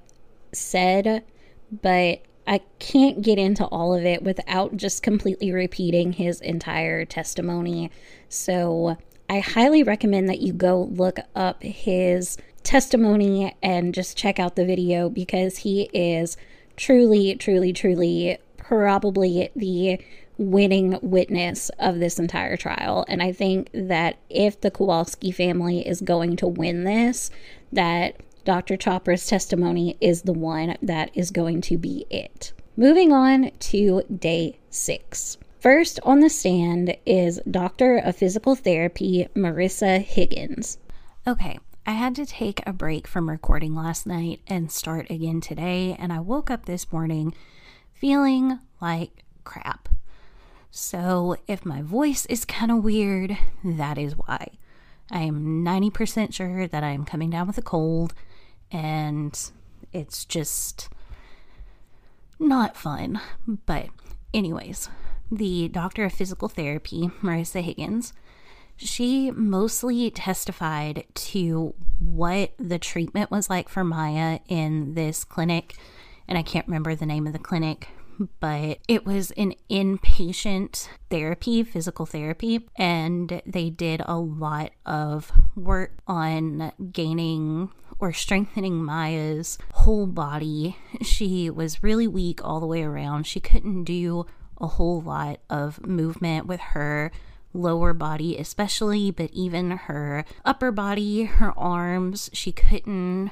said, 0.53 1.25
but 1.71 2.23
I 2.47 2.61
can't 2.79 3.23
get 3.23 3.39
into 3.39 3.65
all 3.67 3.95
of 3.95 4.05
it 4.05 4.23
without 4.23 4.77
just 4.77 5.03
completely 5.03 5.53
repeating 5.53 6.13
his 6.13 6.41
entire 6.41 7.05
testimony. 7.05 7.91
So, 8.29 8.99
I 9.31 9.39
highly 9.39 9.83
recommend 9.83 10.29
that 10.29 10.41
you 10.41 10.53
go 10.53 10.91
look 10.93 11.19
up 11.35 11.63
his 11.63 12.37
testimony 12.63 13.57
and 13.63 13.95
just 13.95 14.17
check 14.17 14.39
out 14.39 14.57
the 14.57 14.67
video 14.67 15.09
because 15.09 15.59
he 15.59 15.89
is 15.95 16.37
truly, 16.77 17.35
truly, 17.37 17.73
truly 17.73 18.39
probably 18.59 19.49
the 19.57 19.99
winning 20.43 20.99
witness 21.03 21.71
of 21.79 21.99
this 21.99 22.19
entire 22.19 22.57
trial. 22.57 23.05
And 23.09 23.23
I 23.23 23.33
think 23.33 23.71
that 23.73 24.19
if 24.29 24.61
the 24.61 24.71
Kowalski 24.71 25.31
family 25.31 25.87
is 25.87 26.01
going 26.01 26.37
to 26.37 26.47
win 26.47 26.85
this, 26.85 27.31
that 27.73 28.21
Dr. 28.45 28.77
Chopra's 28.77 29.27
testimony 29.27 29.97
is 30.01 30.23
the 30.23 30.33
one 30.33 30.77
that 30.83 31.11
is 31.15 31.31
going 31.31 31.61
to 31.63 31.79
be 31.79 32.07
it. 32.11 32.53
Moving 32.77 33.13
on 33.13 33.51
to 33.51 34.03
day 34.03 34.59
six. 34.71 35.39
First 35.61 36.01
on 36.03 36.21
the 36.21 36.29
stand 36.29 36.97
is 37.07 37.41
Doctor 37.49 37.99
of 37.99 38.17
Physical 38.17 38.57
Therapy 38.57 39.29
Marissa 39.37 40.03
Higgins. 40.03 40.79
Okay, 41.25 41.61
I 41.87 41.93
had 41.93 42.17
to 42.17 42.27
take 42.27 42.61
a 42.67 42.73
break 42.73 43.07
from 43.07 43.31
recording 43.31 43.77
last 43.77 44.07
night 44.07 44.41
and 44.49 44.73
start 44.73 45.09
again 45.09 45.41
today, 45.41 45.95
and 45.99 46.13
I 46.13 46.19
woke 46.19 46.51
up 46.51 46.65
this 46.65 46.91
morning 46.93 47.33
feeling 47.93 48.59
like 48.81 49.23
crap. 49.45 49.89
So, 50.75 51.37
if 51.47 51.67
my 51.67 51.83
voice 51.83 52.25
is 52.27 52.47
kind 52.47 52.71
of 52.71 52.83
weird, 52.83 53.37
that 53.63 53.99
is 53.99 54.17
why. 54.17 54.53
I 55.11 55.21
am 55.21 55.63
90% 55.63 56.33
sure 56.33 56.67
that 56.67 56.83
I 56.83 56.93
am 56.93 57.05
coming 57.05 57.29
down 57.29 57.47
with 57.47 57.59
a 57.59 57.63
cold, 57.63 58.15
and 58.71 59.39
it's 59.93 60.25
just 60.25 60.89
not 62.39 62.75
fun. 62.75 63.21
But, 63.47 63.89
anyways, 64.33 64.89
the 65.31 65.69
doctor 65.69 66.07
of 66.07 66.15
physical 66.15 66.49
therapy, 66.49 67.11
Marissa 67.21 67.61
Higgins, 67.61 68.15
she 68.79 69.31
mostly 69.31 70.11
testified 70.11 71.05
to 71.15 71.75
what 71.99 72.53
the 72.59 72.79
treatment 72.79 73.31
was 73.31 73.51
like 73.51 73.69
for 73.69 73.85
Maya 73.85 74.39
in 74.49 74.95
this 74.95 75.23
clinic. 75.23 75.77
And 76.27 76.39
I 76.39 76.43
can't 76.43 76.67
remember 76.67 76.95
the 76.95 77.05
name 77.05 77.27
of 77.27 77.35
the 77.35 77.39
clinic, 77.39 77.89
but 78.41 78.79
it 78.89 79.05
was 79.05 79.31
an 79.33 79.55
inpatient 79.71 80.89
therapy, 81.11 81.63
physical 81.63 82.07
therapy. 82.07 82.69
And 82.77 83.43
they 83.47 83.71
did 83.71 84.03
a 84.05 84.19
lot 84.19 84.73
of 84.87 85.33
work 85.55 85.99
on 86.07 86.73
gaining 86.93 87.71
or 87.99 88.13
strengthening 88.13 88.83
Maya's 88.85 89.59
whole 89.73 90.07
body. 90.07 90.77
She 91.03 91.51
was 91.51 91.83
really 91.83 92.09
weak 92.09 92.45
all 92.45 92.61
the 92.61 92.67
way 92.67 92.83
around. 92.83 93.27
She 93.27 93.41
couldn't 93.41 93.85
do 93.85 94.27
a 94.61 94.67
whole 94.67 95.01
lot 95.01 95.41
of 95.51 95.85
movement 95.87 96.47
with 96.47 96.61
her 96.61 97.11
lower 97.55 97.93
body, 97.93 98.37
especially, 98.39 99.11
but 99.11 99.31
even 99.33 99.71
her 99.73 100.25
upper 100.45 100.73
body, 100.73 101.25
her 101.25 101.57
arms. 101.59 102.31
She 102.33 102.53
couldn't 102.53 103.31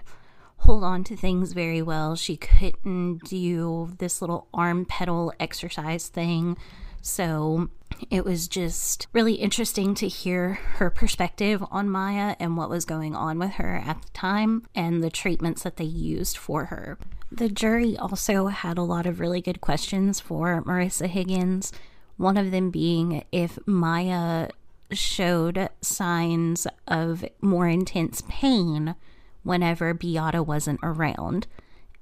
hold 0.60 0.84
on 0.84 1.04
to 1.04 1.16
things 1.16 1.52
very 1.52 1.82
well. 1.82 2.16
She 2.16 2.36
couldn't 2.36 3.24
do 3.24 3.94
this 3.98 4.20
little 4.20 4.48
arm 4.52 4.84
pedal 4.84 5.32
exercise 5.40 6.08
thing. 6.08 6.56
So 7.02 7.68
it 8.10 8.24
was 8.24 8.46
just 8.46 9.06
really 9.12 9.34
interesting 9.34 9.94
to 9.96 10.08
hear 10.08 10.54
her 10.74 10.90
perspective 10.90 11.64
on 11.70 11.88
Maya 11.88 12.36
and 12.38 12.56
what 12.56 12.70
was 12.70 12.84
going 12.84 13.14
on 13.16 13.38
with 13.38 13.52
her 13.52 13.76
at 13.84 14.02
the 14.02 14.10
time 14.10 14.66
and 14.74 15.02
the 15.02 15.10
treatments 15.10 15.62
that 15.62 15.76
they 15.76 15.84
used 15.84 16.36
for 16.36 16.66
her. 16.66 16.98
The 17.32 17.48
jury 17.48 17.96
also 17.96 18.48
had 18.48 18.76
a 18.76 18.82
lot 18.82 19.06
of 19.06 19.20
really 19.20 19.40
good 19.40 19.60
questions 19.60 20.20
for 20.20 20.62
Marissa 20.62 21.06
Higgins, 21.06 21.72
one 22.16 22.36
of 22.36 22.50
them 22.50 22.70
being 22.70 23.24
if 23.32 23.58
Maya 23.66 24.50
showed 24.92 25.70
signs 25.80 26.66
of 26.86 27.24
more 27.40 27.68
intense 27.68 28.22
pain 28.28 28.94
whenever 29.42 29.94
Beata 29.94 30.42
wasn't 30.42 30.80
around. 30.82 31.46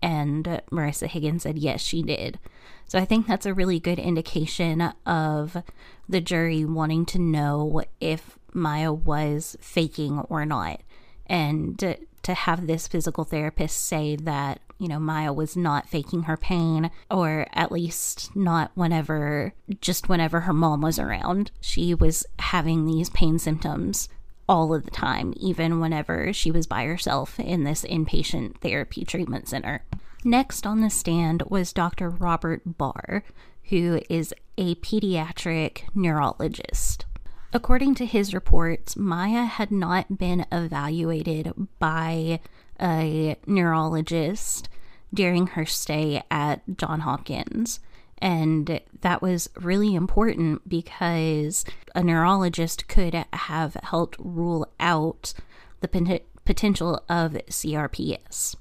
And 0.00 0.62
Marissa 0.70 1.08
Higgins 1.08 1.42
said 1.42 1.58
yes, 1.58 1.80
she 1.80 2.02
did. 2.02 2.38
So 2.86 2.98
I 2.98 3.04
think 3.04 3.26
that's 3.26 3.46
a 3.46 3.54
really 3.54 3.80
good 3.80 3.98
indication 3.98 4.92
of 5.04 5.62
the 6.08 6.20
jury 6.20 6.64
wanting 6.64 7.04
to 7.06 7.18
know 7.18 7.82
if 8.00 8.38
Maya 8.54 8.92
was 8.92 9.56
faking 9.60 10.20
or 10.20 10.46
not. 10.46 10.80
And 11.26 11.78
to 11.78 12.34
have 12.34 12.66
this 12.66 12.88
physical 12.88 13.24
therapist 13.24 13.84
say 13.84 14.16
that 14.16 14.60
you 14.78 14.86
know, 14.86 15.00
Maya 15.00 15.32
was 15.32 15.56
not 15.56 15.88
faking 15.88 16.22
her 16.22 16.36
pain, 16.36 16.90
or 17.10 17.46
at 17.52 17.72
least 17.72 18.34
not 18.36 18.70
whenever, 18.74 19.52
just 19.80 20.08
whenever 20.08 20.40
her 20.40 20.52
mom 20.52 20.82
was 20.82 21.00
around. 21.00 21.50
She 21.60 21.94
was 21.94 22.24
having 22.38 22.86
these 22.86 23.10
pain 23.10 23.40
symptoms 23.40 24.08
all 24.48 24.74
of 24.74 24.84
the 24.84 24.90
time, 24.90 25.34
even 25.36 25.80
whenever 25.80 26.32
she 26.32 26.50
was 26.50 26.66
by 26.66 26.84
herself 26.84 27.38
in 27.38 27.64
this 27.64 27.84
inpatient 27.84 28.58
therapy 28.58 29.04
treatment 29.04 29.48
center. 29.48 29.84
Next 30.24 30.66
on 30.66 30.80
the 30.80 30.90
stand 30.90 31.42
was 31.48 31.72
Dr. 31.72 32.08
Robert 32.08 32.62
Barr, 32.64 33.22
who 33.64 34.00
is 34.08 34.34
a 34.56 34.74
pediatric 34.76 35.82
neurologist. 35.94 37.04
According 37.52 37.94
to 37.96 38.06
his 38.06 38.34
reports, 38.34 38.96
Maya 38.96 39.44
had 39.44 39.70
not 39.70 40.18
been 40.18 40.44
evaluated 40.52 41.52
by 41.78 42.40
a 42.80 43.36
neurologist 43.46 44.68
during 45.12 45.48
her 45.48 45.64
stay 45.64 46.22
at 46.30 46.62
John 46.76 47.00
Hopkins. 47.00 47.80
And 48.20 48.80
that 49.00 49.22
was 49.22 49.48
really 49.60 49.94
important 49.94 50.68
because 50.68 51.64
a 51.94 52.02
neurologist 52.02 52.88
could 52.88 53.14
have 53.32 53.74
helped 53.82 54.16
rule 54.18 54.66
out 54.80 55.34
the 55.80 56.20
potential 56.44 57.02
of 57.08 57.32
CRPS. 57.32 58.56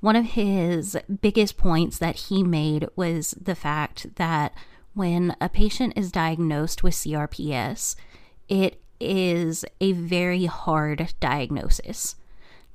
One 0.00 0.16
of 0.16 0.26
his 0.26 0.96
biggest 1.22 1.56
points 1.56 1.98
that 1.98 2.16
he 2.16 2.42
made 2.42 2.86
was 2.94 3.34
the 3.40 3.54
fact 3.54 4.16
that 4.16 4.52
when 4.92 5.34
a 5.40 5.48
patient 5.48 5.94
is 5.96 6.12
diagnosed 6.12 6.82
with 6.82 6.94
CRPS, 6.94 7.96
it 8.48 8.80
is 9.00 9.64
a 9.80 9.92
very 9.92 10.44
hard 10.44 11.14
diagnosis. 11.20 12.16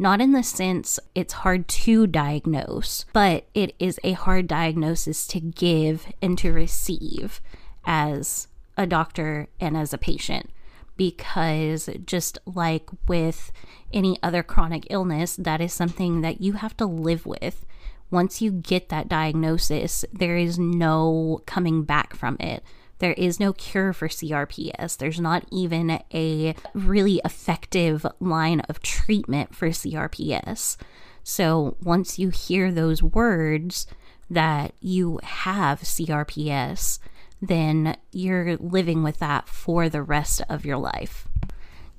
Not 0.02 0.22
in 0.22 0.32
the 0.32 0.44
sense 0.44 0.98
it's 1.14 1.34
hard 1.34 1.68
to 1.68 2.08
diagnose, 2.08 3.06
but 3.12 3.46
it 3.54 3.76
is 3.80 4.00
a 4.02 4.14
hard 4.14 4.48
diagnosis 4.48 5.28
to 5.28 5.42
give 5.42 6.08
and 6.22 6.38
to 6.38 6.54
receive 6.54 7.42
as 7.86 8.48
a 8.78 8.88
doctor 8.88 9.50
and 9.60 9.76
as 9.76 9.94
a 9.94 9.98
patient 9.98 10.52
because 11.00 11.90
just 12.06 12.38
like 12.46 12.90
with 13.08 13.54
any 13.94 14.18
other 14.22 14.44
chronic 14.44 14.86
illness, 14.90 15.36
that 15.38 15.62
is 15.62 15.72
something 15.72 16.20
that 16.20 16.42
you 16.42 16.54
have 16.54 16.76
to 16.76 16.86
live 16.86 17.26
with. 17.26 17.66
Once 18.12 18.42
you 18.42 18.52
get 18.52 18.90
that 18.90 19.08
diagnosis, 19.08 20.04
there 20.12 20.36
is 20.36 20.60
no 20.60 21.42
coming 21.46 21.84
back 21.84 22.14
from 22.16 22.36
it. 22.40 22.64
There 23.00 23.14
is 23.14 23.40
no 23.40 23.54
cure 23.54 23.94
for 23.94 24.08
CRPS. 24.08 24.98
There's 24.98 25.20
not 25.20 25.46
even 25.52 26.02
a 26.14 26.56
really 26.74 27.22
effective 27.26 28.06
line 28.20 28.60
of 28.62 28.82
treatment 28.82 29.56
for 29.56 29.70
CRPS. 29.70 30.78
So 31.24 31.78
once 31.82 32.20
you 32.20 32.30
hear 32.30 32.72
those 32.72 33.02
words 33.02 33.88
that 34.30 34.74
you 34.82 35.20
have 35.24 35.82
CRPS, 35.82 37.00
then 37.42 37.98
you're 38.12 38.58
living 38.58 39.02
with 39.02 39.20
that 39.20 39.48
for 39.48 39.90
the 39.90 40.04
rest 40.04 40.42
of 40.50 40.66
your 40.66 40.78
life. 40.78 41.28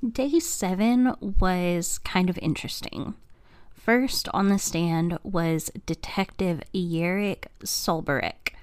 Day 0.07 0.39
seven 0.39 1.15
was 1.19 1.97
kind 1.99 2.29
of 2.29 2.37
interesting. 2.39 3.15
First 3.73 4.29
on 4.33 4.49
the 4.49 4.59
stand 4.59 5.17
was 5.23 5.71
Detective 5.85 6.61
Yerik 6.73 7.45
Solberek. 7.63 8.53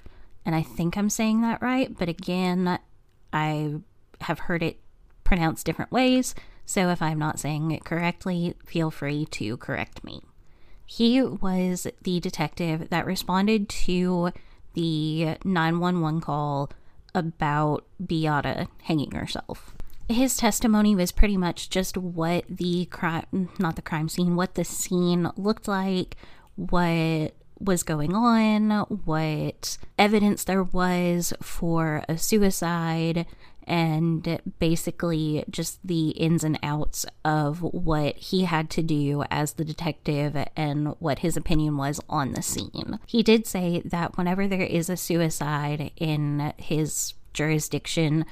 And 0.48 0.56
I 0.56 0.62
think 0.62 0.96
I'm 0.96 1.10
saying 1.10 1.42
that 1.42 1.60
right, 1.60 1.94
but 1.98 2.08
again, 2.08 2.78
I 3.34 3.74
have 4.22 4.38
heard 4.38 4.62
it 4.62 4.80
pronounced 5.22 5.66
different 5.66 5.92
ways. 5.92 6.34
So 6.64 6.88
if 6.88 7.02
I'm 7.02 7.18
not 7.18 7.38
saying 7.38 7.70
it 7.70 7.84
correctly, 7.84 8.54
feel 8.64 8.90
free 8.90 9.26
to 9.26 9.58
correct 9.58 10.02
me. 10.02 10.22
He 10.86 11.20
was 11.20 11.86
the 12.00 12.18
detective 12.18 12.88
that 12.88 13.04
responded 13.04 13.68
to 13.68 14.30
the 14.72 15.36
911 15.44 16.22
call 16.22 16.70
about 17.14 17.84
Beata 18.02 18.68
hanging 18.84 19.10
herself. 19.10 19.74
His 20.08 20.38
testimony 20.38 20.96
was 20.96 21.12
pretty 21.12 21.36
much 21.36 21.68
just 21.68 21.98
what 21.98 22.46
the 22.48 22.86
crime, 22.86 23.50
not 23.58 23.76
the 23.76 23.82
crime 23.82 24.08
scene, 24.08 24.34
what 24.34 24.54
the 24.54 24.64
scene 24.64 25.30
looked 25.36 25.68
like, 25.68 26.16
what 26.56 27.34
was 27.60 27.82
going 27.82 28.14
on, 28.14 28.70
what 29.04 29.78
evidence 29.98 30.44
there 30.44 30.62
was 30.62 31.32
for 31.40 32.04
a 32.08 32.16
suicide, 32.16 33.26
and 33.68 34.40
basically 34.58 35.44
just 35.50 35.78
the 35.86 36.10
ins 36.10 36.42
and 36.42 36.58
outs 36.62 37.04
of 37.24 37.62
what 37.62 38.16
he 38.16 38.44
had 38.44 38.70
to 38.70 38.82
do 38.82 39.24
as 39.30 39.52
the 39.52 39.64
detective 39.64 40.36
and 40.56 40.94
what 41.00 41.18
his 41.18 41.36
opinion 41.36 41.76
was 41.76 42.00
on 42.08 42.32
the 42.32 42.42
scene. 42.42 42.98
He 43.06 43.22
did 43.22 43.46
say 43.46 43.82
that 43.84 44.16
whenever 44.16 44.48
there 44.48 44.62
is 44.62 44.88
a 44.88 44.96
suicide 44.96 45.90
in 45.96 46.54
his 46.56 47.12
jurisdiction, 47.34 48.24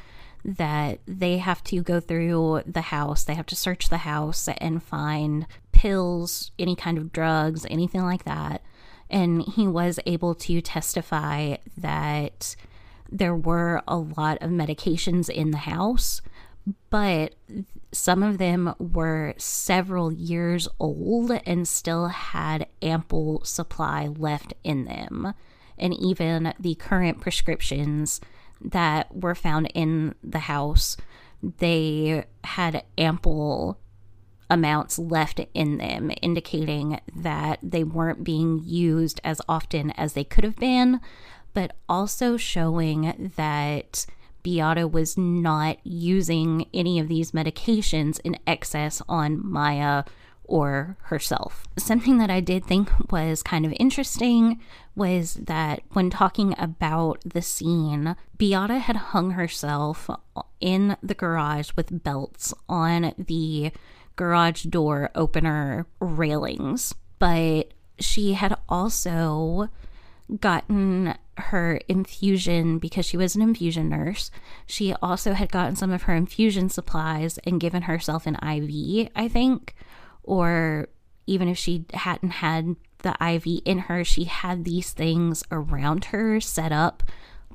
that 0.42 1.00
they 1.06 1.38
have 1.38 1.62
to 1.64 1.82
go 1.82 2.00
through 2.00 2.62
the 2.64 2.80
house, 2.80 3.24
they 3.24 3.34
have 3.34 3.46
to 3.46 3.56
search 3.56 3.88
the 3.88 3.98
house 3.98 4.48
and 4.58 4.82
find 4.82 5.46
pills, 5.72 6.52
any 6.58 6.76
kind 6.76 6.96
of 6.96 7.12
drugs, 7.12 7.66
anything 7.68 8.02
like 8.02 8.24
that. 8.24 8.62
And 9.10 9.42
he 9.42 9.66
was 9.66 10.00
able 10.06 10.34
to 10.34 10.60
testify 10.60 11.56
that 11.76 12.56
there 13.10 13.36
were 13.36 13.82
a 13.86 13.96
lot 13.96 14.38
of 14.42 14.50
medications 14.50 15.28
in 15.28 15.52
the 15.52 15.58
house, 15.58 16.20
but 16.90 17.34
some 17.92 18.22
of 18.22 18.38
them 18.38 18.74
were 18.78 19.34
several 19.38 20.12
years 20.12 20.68
old 20.80 21.30
and 21.46 21.68
still 21.68 22.08
had 22.08 22.66
ample 22.82 23.44
supply 23.44 24.08
left 24.08 24.54
in 24.64 24.84
them. 24.84 25.32
And 25.78 25.94
even 25.94 26.52
the 26.58 26.74
current 26.74 27.20
prescriptions 27.20 28.20
that 28.60 29.14
were 29.14 29.34
found 29.34 29.70
in 29.74 30.14
the 30.24 30.40
house, 30.40 30.96
they 31.42 32.24
had 32.42 32.84
ample 32.98 33.78
amounts 34.48 34.98
left 34.98 35.40
in 35.54 35.78
them, 35.78 36.10
indicating 36.22 37.00
that 37.14 37.58
they 37.62 37.84
weren't 37.84 38.24
being 38.24 38.62
used 38.64 39.20
as 39.24 39.40
often 39.48 39.90
as 39.92 40.12
they 40.12 40.24
could 40.24 40.44
have 40.44 40.56
been, 40.56 41.00
but 41.54 41.74
also 41.88 42.36
showing 42.36 43.32
that 43.36 44.06
Beata 44.42 44.86
was 44.86 45.16
not 45.16 45.78
using 45.84 46.66
any 46.72 47.00
of 47.00 47.08
these 47.08 47.32
medications 47.32 48.20
in 48.22 48.38
excess 48.46 49.02
on 49.08 49.44
Maya 49.44 50.04
or 50.44 50.96
herself. 51.02 51.64
Something 51.76 52.18
that 52.18 52.30
I 52.30 52.40
did 52.40 52.64
think 52.64 53.10
was 53.10 53.42
kind 53.42 53.66
of 53.66 53.74
interesting 53.80 54.60
was 54.94 55.34
that 55.34 55.82
when 55.90 56.10
talking 56.10 56.54
about 56.58 57.20
the 57.24 57.42
scene, 57.42 58.14
Beata 58.38 58.78
had 58.78 58.96
hung 58.96 59.32
herself 59.32 60.08
in 60.60 60.96
the 61.02 61.14
garage 61.14 61.70
with 61.76 62.04
belts 62.04 62.54
on 62.68 63.12
the 63.18 63.72
garage 64.16 64.64
door 64.64 65.10
opener 65.14 65.86
railings, 66.00 66.94
but 67.18 67.72
she 67.98 68.32
had 68.34 68.56
also 68.68 69.68
gotten 70.40 71.14
her 71.38 71.80
infusion 71.88 72.78
because 72.78 73.06
she 73.06 73.16
was 73.16 73.36
an 73.36 73.42
infusion 73.42 73.88
nurse. 73.88 74.30
She 74.66 74.94
also 75.02 75.34
had 75.34 75.52
gotten 75.52 75.76
some 75.76 75.90
of 75.92 76.02
her 76.02 76.14
infusion 76.14 76.68
supplies 76.68 77.38
and 77.44 77.60
given 77.60 77.82
herself 77.82 78.26
an 78.26 78.36
IV, 78.36 79.10
I 79.14 79.28
think. 79.28 79.74
Or 80.22 80.88
even 81.26 81.48
if 81.48 81.58
she 81.58 81.84
hadn't 81.92 82.30
had 82.30 82.76
the 83.00 83.16
IV 83.22 83.62
in 83.64 83.78
her, 83.80 84.02
she 84.02 84.24
had 84.24 84.64
these 84.64 84.92
things 84.92 85.44
around 85.52 86.06
her 86.06 86.40
set 86.40 86.72
up 86.72 87.02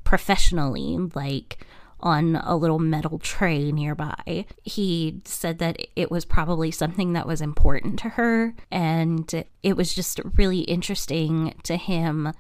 professionally, 0.04 0.98
like 1.14 1.66
on 2.02 2.36
a 2.38 2.56
little 2.56 2.80
metal 2.80 3.20
tray 3.20 3.72
nearby. 3.72 4.46
He 4.64 5.22
said 5.26 5.60
that 5.60 5.78
it 5.96 6.12
was 6.12 6.26
probably 6.26 6.72
something 6.72 7.14
that 7.14 7.28
was 7.28 7.42
important 7.42 8.00
to 8.00 8.10
her, 8.10 8.54
and 8.72 9.44
it 9.64 9.78
was 9.78 9.94
just 9.94 10.20
really 10.36 10.62
interesting 10.62 11.54
to 11.64 11.78
him 11.78 12.34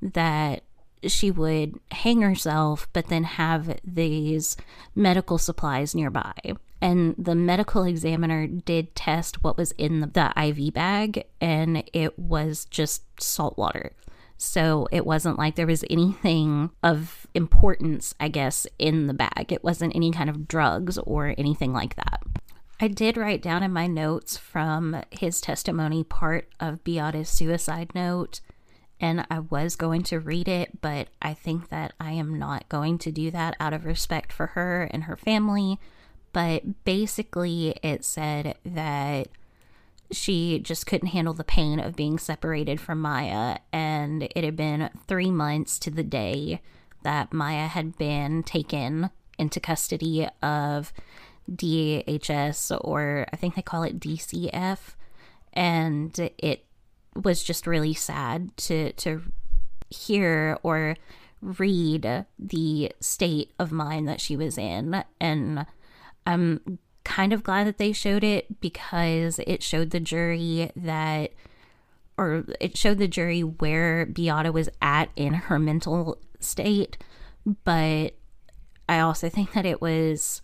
that 0.00 0.62
she 1.04 1.30
would 1.30 1.78
hang 1.92 2.22
herself, 2.22 2.88
but 2.92 3.08
then 3.08 3.24
have 3.24 3.78
these 3.84 4.56
medical 4.94 5.38
supplies 5.38 5.94
nearby. 5.94 6.34
And 6.80 7.14
the 7.18 7.34
medical 7.34 7.84
examiner 7.84 8.46
did 8.46 8.94
test 8.94 9.42
what 9.42 9.56
was 9.56 9.72
in 9.72 10.00
the, 10.00 10.32
IV 10.36 10.74
bag, 10.74 11.24
and 11.40 11.82
it 11.92 12.18
was 12.18 12.64
just 12.66 13.02
salt 13.20 13.56
water. 13.58 13.92
So 14.38 14.86
it 14.92 15.04
wasn't 15.04 15.36
like 15.36 15.56
there 15.56 15.66
was 15.66 15.84
anything 15.90 16.70
of 16.82 17.26
importance, 17.34 18.14
I 18.20 18.28
guess, 18.28 18.68
in 18.78 19.08
the 19.08 19.14
bag. 19.14 19.52
It 19.52 19.64
wasn't 19.64 19.96
any 19.96 20.12
kind 20.12 20.30
of 20.30 20.46
drugs 20.46 20.96
or 20.96 21.34
anything 21.36 21.72
like 21.72 21.96
that. 21.96 22.22
I 22.80 22.86
did 22.86 23.16
write 23.16 23.42
down 23.42 23.64
in 23.64 23.72
my 23.72 23.88
notes 23.88 24.36
from 24.36 25.02
his 25.10 25.40
testimony 25.40 26.04
part 26.04 26.48
of 26.60 26.84
Beata's 26.84 27.28
suicide 27.28 27.90
note, 27.92 28.40
and 29.00 29.26
I 29.28 29.40
was 29.40 29.74
going 29.74 30.04
to 30.04 30.20
read 30.20 30.46
it, 30.46 30.80
but 30.80 31.08
I 31.20 31.34
think 31.34 31.70
that 31.70 31.92
I 31.98 32.12
am 32.12 32.38
not 32.38 32.68
going 32.68 32.98
to 32.98 33.10
do 33.10 33.32
that 33.32 33.56
out 33.58 33.72
of 33.72 33.84
respect 33.84 34.32
for 34.32 34.48
her 34.48 34.84
and 34.92 35.04
her 35.04 35.16
family. 35.16 35.80
But 36.32 36.84
basically, 36.84 37.74
it 37.82 38.04
said 38.04 38.56
that 38.64 39.28
she 40.10 40.58
just 40.58 40.86
couldn't 40.86 41.08
handle 41.08 41.34
the 41.34 41.44
pain 41.44 41.80
of 41.80 41.96
being 41.96 42.18
separated 42.18 42.80
from 42.80 43.00
Maya. 43.00 43.58
And 43.72 44.24
it 44.34 44.44
had 44.44 44.56
been 44.56 44.90
three 45.06 45.30
months 45.30 45.78
to 45.80 45.90
the 45.90 46.02
day 46.02 46.60
that 47.02 47.32
Maya 47.32 47.66
had 47.66 47.96
been 47.98 48.42
taken 48.42 49.10
into 49.38 49.60
custody 49.60 50.28
of 50.42 50.92
DHS, 51.50 52.78
or 52.82 53.26
I 53.32 53.36
think 53.36 53.54
they 53.54 53.62
call 53.62 53.82
it 53.82 54.00
DCF. 54.00 54.78
And 55.52 56.18
it 56.38 56.64
was 57.14 57.42
just 57.42 57.66
really 57.66 57.94
sad 57.94 58.56
to, 58.58 58.92
to 58.92 59.22
hear 59.90 60.58
or 60.62 60.96
read 61.40 62.26
the 62.38 62.92
state 63.00 63.52
of 63.58 63.72
mind 63.72 64.08
that 64.08 64.20
she 64.20 64.36
was 64.36 64.58
in. 64.58 65.04
And 65.20 65.66
I'm 66.26 66.78
kind 67.08 67.32
of 67.32 67.42
glad 67.42 67.66
that 67.66 67.78
they 67.78 67.90
showed 67.90 68.22
it 68.22 68.60
because 68.60 69.40
it 69.46 69.62
showed 69.62 69.90
the 69.90 69.98
jury 69.98 70.70
that 70.76 71.32
or 72.18 72.44
it 72.60 72.76
showed 72.76 72.98
the 72.98 73.08
jury 73.08 73.40
where 73.40 74.04
Beata 74.04 74.52
was 74.52 74.68
at 74.82 75.08
in 75.16 75.32
her 75.32 75.58
mental 75.58 76.18
state, 76.38 76.98
but 77.64 78.14
I 78.88 79.00
also 79.00 79.30
think 79.30 79.52
that 79.52 79.64
it 79.64 79.80
was 79.80 80.42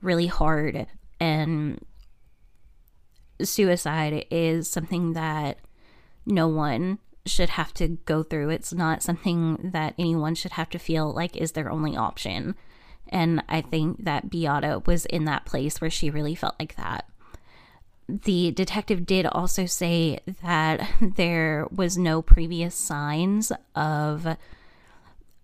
really 0.00 0.28
hard 0.28 0.86
and 1.20 1.84
suicide 3.42 4.24
is 4.30 4.70
something 4.70 5.12
that 5.12 5.58
no 6.24 6.48
one 6.48 7.00
should 7.26 7.50
have 7.50 7.74
to 7.74 7.88
go 8.06 8.22
through. 8.22 8.48
It's 8.48 8.72
not 8.72 9.02
something 9.02 9.70
that 9.72 9.94
anyone 9.98 10.34
should 10.34 10.52
have 10.52 10.70
to 10.70 10.78
feel 10.78 11.12
like 11.12 11.36
is 11.36 11.52
their 11.52 11.70
only 11.70 11.96
option. 11.96 12.54
And 13.10 13.42
I 13.48 13.60
think 13.60 14.04
that 14.04 14.30
Beata 14.30 14.82
was 14.86 15.06
in 15.06 15.24
that 15.24 15.44
place 15.44 15.80
where 15.80 15.90
she 15.90 16.10
really 16.10 16.34
felt 16.34 16.54
like 16.58 16.76
that. 16.76 17.08
The 18.08 18.52
detective 18.52 19.04
did 19.04 19.26
also 19.26 19.66
say 19.66 20.20
that 20.42 20.88
there 21.00 21.66
was 21.70 21.98
no 21.98 22.22
previous 22.22 22.74
signs 22.74 23.52
of 23.74 24.36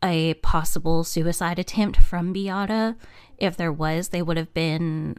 a 0.02 0.34
possible 0.34 1.02
suicide 1.02 1.58
attempt 1.58 1.98
from 1.98 2.32
Beata. 2.32 2.96
If 3.38 3.56
there 3.56 3.72
was, 3.72 4.08
they 4.08 4.22
would 4.22 4.36
have 4.36 4.52
been 4.54 5.16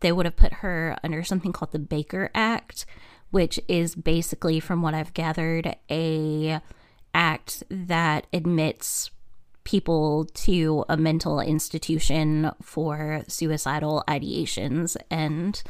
they 0.00 0.12
would 0.12 0.26
have 0.26 0.36
put 0.36 0.54
her 0.54 0.96
under 1.02 1.24
something 1.24 1.52
called 1.52 1.72
the 1.72 1.78
Baker 1.78 2.30
Act, 2.34 2.84
which 3.30 3.58
is 3.66 3.94
basically 3.94 4.60
from 4.60 4.82
what 4.82 4.94
I've 4.94 5.14
gathered 5.14 5.74
a 5.90 6.60
act 7.14 7.62
that 7.70 8.26
admits 8.32 9.10
people 9.66 10.24
to 10.32 10.84
a 10.88 10.96
mental 10.96 11.40
institution 11.40 12.52
for 12.62 13.22
suicidal 13.26 14.04
ideations 14.08 14.96
and 15.10 15.62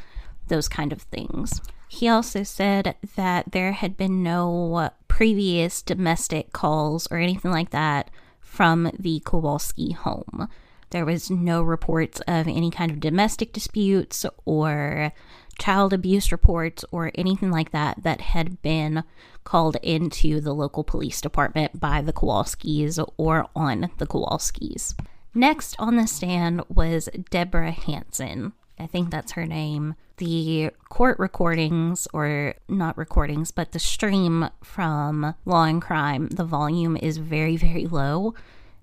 those 0.49 0.69
kind 0.69 0.93
of 0.93 1.03
things. 1.03 1.61
He 1.89 2.09
also 2.09 2.43
said 2.43 2.95
that 3.17 3.53
there 3.53 3.73
had 3.73 3.97
been 3.97 4.23
no 4.23 4.91
previous 5.09 5.83
domestic 5.83 6.53
calls 6.53 7.09
or 7.11 7.17
anything 7.17 7.51
like 7.51 7.71
that 7.71 8.11
from 8.41 8.91
the 8.99 9.21
Kowalski 9.25 9.93
home. 9.93 10.49
There 10.91 11.07
was 11.07 11.31
no 11.31 11.63
reports 11.63 12.21
of 12.29 12.47
any 12.47 12.71
kind 12.71 12.91
of 12.91 13.01
domestic 13.01 13.53
disputes 13.53 14.27
or 14.45 15.13
child 15.59 15.93
abuse 15.93 16.33
reports 16.33 16.85
or 16.91 17.11
anything 17.15 17.51
like 17.51 17.73
that 17.73 18.03
that 18.03 18.21
had 18.21 18.61
been 18.63 19.05
called 19.45 19.77
into 19.83 20.41
the 20.41 20.55
local 20.55 20.85
police 20.85 21.21
department 21.21 21.81
by 21.81 22.03
the 22.03 22.13
Kowalskis 22.13 23.05
or 23.17 23.47
on 23.55 23.91
the 23.99 24.07
Kowalskis. 24.07 24.95
Next 25.35 25.77
on 25.79 25.97
the 25.97 26.07
stand 26.07 26.63
was 26.69 27.09
Deborah 27.31 27.71
Hanson. 27.71 28.53
I 28.79 28.87
think 28.87 29.11
that's 29.11 29.33
her 29.33 29.47
name. 29.47 29.95
The 30.19 30.71
court 30.89 31.19
recordings, 31.19 32.09
or 32.13 32.55
not 32.69 32.97
recordings, 32.97 33.51
but 33.51 33.73
the 33.73 33.79
stream 33.79 34.49
from 34.63 35.35
Law 35.45 35.65
and 35.65 35.81
Crime, 35.81 36.29
the 36.29 36.45
volume 36.45 36.97
is 36.97 37.19
very, 37.19 37.57
very 37.57 37.87
low. 37.87 38.35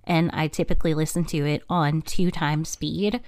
And 0.03 0.29
I 0.33 0.47
typically 0.47 0.93
listen 0.93 1.25
to 1.25 1.45
it 1.45 1.63
on 1.69 2.01
two 2.01 2.29
times 2.29 2.69
speed. 2.69 3.21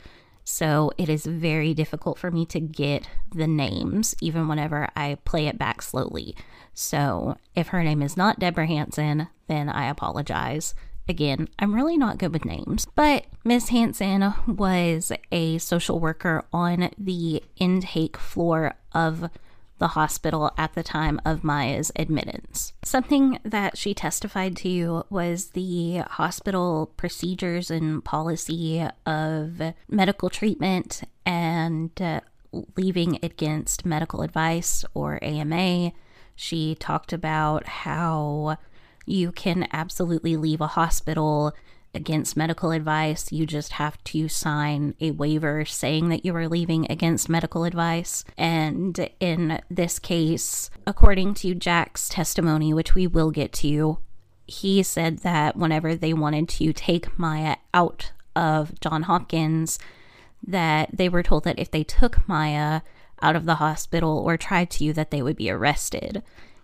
So 0.48 0.92
it 0.98 1.10
is 1.10 1.26
very 1.26 1.74
difficult 1.74 2.20
for 2.20 2.30
me 2.30 2.46
to 2.46 2.60
get 2.60 3.10
the 3.34 3.48
names, 3.48 4.16
even 4.22 4.48
whenever 4.48 4.88
I 4.96 5.18
play 5.26 5.48
it 5.48 5.58
back 5.58 5.82
slowly. 5.82 6.36
So 6.74 7.38
if 7.56 7.70
her 7.70 7.84
name 7.84 8.04
is 8.04 8.16
not 8.16 8.40
Deborah 8.40 8.68
Hanson, 8.68 9.28
then 9.48 9.70
I 9.70 9.90
apologize. 9.90 10.76
Again, 11.10 11.50
I'm 11.60 11.74
really 11.74 11.98
not 11.98 12.20
good 12.20 12.32
with 12.32 12.46
names, 12.46 12.88
but 12.96 13.26
Miss 13.44 13.70
Hanson 13.70 14.34
was 14.48 15.12
a 15.32 15.58
social 15.58 16.00
worker 16.00 16.46
on 16.54 16.92
the 16.98 17.44
intake 17.58 18.18
floor 18.18 18.76
of 18.94 19.30
the 19.78 19.90
hospital 19.90 20.52
at 20.58 20.74
the 20.74 20.84
time 20.84 21.20
of 21.26 21.44
Maya's 21.44 21.92
admittance. 21.96 22.74
Something 22.84 23.40
that 23.44 23.78
she 23.78 23.94
testified 23.94 24.56
to 24.58 25.06
was 25.10 25.50
the 25.50 25.98
hospital 26.10 26.94
procedures 26.98 27.70
and 27.70 28.04
policy 28.04 28.88
of 29.06 29.62
medical 29.90 30.30
treatment 30.30 31.04
and 31.26 31.92
uh, 32.02 32.22
leaving 32.78 33.20
against 33.22 33.86
medical 33.86 34.22
advice 34.22 34.86
or 34.94 35.20
AMA. 35.22 35.92
She 36.36 36.76
talked 36.76 37.14
about 37.14 37.68
how 37.68 38.58
you 39.06 39.32
can 39.32 39.68
absolutely 39.72 40.36
leave 40.36 40.62
a 40.62 40.68
hospital 40.68 41.54
against 41.96 42.38
medical 42.38 42.72
advice. 42.72 43.32
You 43.32 43.46
just 43.46 43.74
have 43.74 44.04
to 44.06 44.28
sign 44.28 44.96
a 45.00 45.12
waiver 45.12 45.66
saying 45.66 46.10
that 46.10 46.26
you 46.26 46.36
are 46.36 46.48
leaving 46.48 46.86
against 46.90 47.30
medical 47.30 47.64
advice. 47.64 48.24
And 48.38 49.10
in 49.20 49.62
this 49.70 50.00
case, 50.00 50.70
according 50.86 51.36
to 51.36 51.56
Jack's 51.56 52.10
testimony, 52.10 52.74
which 52.74 52.96
we 52.96 53.08
will 53.08 53.32
get 53.32 53.54
to, 53.54 54.00
he 54.48 54.84
said 54.84 55.20
that 55.20 55.56
whenever 55.56 55.96
they 55.96 56.14
wanted 56.14 56.50
to 56.50 56.74
take 56.74 57.18
Maya 57.18 57.56
out 57.74 58.12
of 58.36 58.80
John 58.80 59.04
Hopkins, 59.04 59.80
that 60.46 60.90
they 60.94 61.10
were 61.10 61.24
told 61.24 61.46
that 61.46 61.58
if 61.58 61.72
they 61.72 61.84
took 61.84 62.28
Maya 62.28 62.82
out 63.22 63.36
of 63.36 63.46
the 63.46 63.56
hospital 63.56 64.20
or 64.20 64.38
tried 64.38 64.70
to, 64.72 64.94
that 64.94 65.10
they 65.10 65.22
would 65.22 65.36
be 65.36 65.50
arrested. 65.50 66.22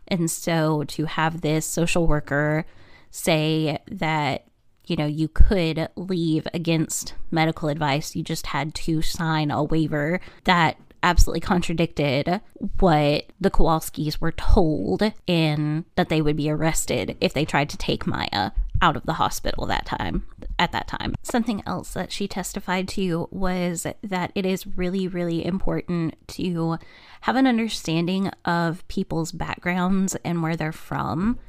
And 0.08 0.30
so 0.30 0.84
to 0.84 1.06
have 1.06 1.42
this 1.42 1.66
social 1.66 2.06
worker 2.06 2.66
say 3.10 3.80
that, 3.90 4.46
you 4.86 4.96
know, 4.96 5.06
you 5.06 5.28
could 5.28 5.90
leave 5.96 6.48
against 6.54 7.14
medical 7.30 7.70
advice, 7.70 8.16
you 8.16 8.24
just 8.24 8.48
had 8.48 8.74
to 8.76 9.02
sign 9.02 9.52
a 9.52 9.64
waiver 9.64 10.20
that 10.46 10.78
absolutely 11.04 11.40
contradicted 11.40 12.42
what 12.80 13.26
the 13.40 13.50
Kowalskis 13.50 14.22
were 14.22 14.32
told 14.34 15.12
in 15.26 15.86
that 15.96 16.10
they 16.10 16.22
would 16.22 16.36
be 16.36 16.50
arrested 16.50 17.18
if 17.22 17.34
they 17.34 17.46
tried 17.46 17.70
to 17.70 17.78
take 17.78 18.06
Maya 18.06 18.52
out 18.84 18.96
of 18.96 19.06
the 19.06 19.14
hospital 19.14 19.66
that 19.68 19.86
time 19.86 20.26
at 20.58 20.72
that 20.72 20.88
time. 20.88 21.16
Something 21.22 21.62
else 21.66 21.94
that 21.94 22.12
she 22.12 22.28
testified 22.28 22.88
to 22.90 23.28
was 23.32 23.86
that 24.02 24.32
it 24.34 24.46
is 24.46 24.66
really 24.66 25.08
really 25.08 25.46
important 25.46 26.16
to 26.30 26.78
have 27.22 27.36
an 27.36 27.48
understanding 27.48 28.32
of 28.46 28.88
people's 28.88 29.32
backgrounds 29.32 30.16
and 30.24 30.42
where 30.42 30.56
they're 30.56 30.72
from, 30.72 31.40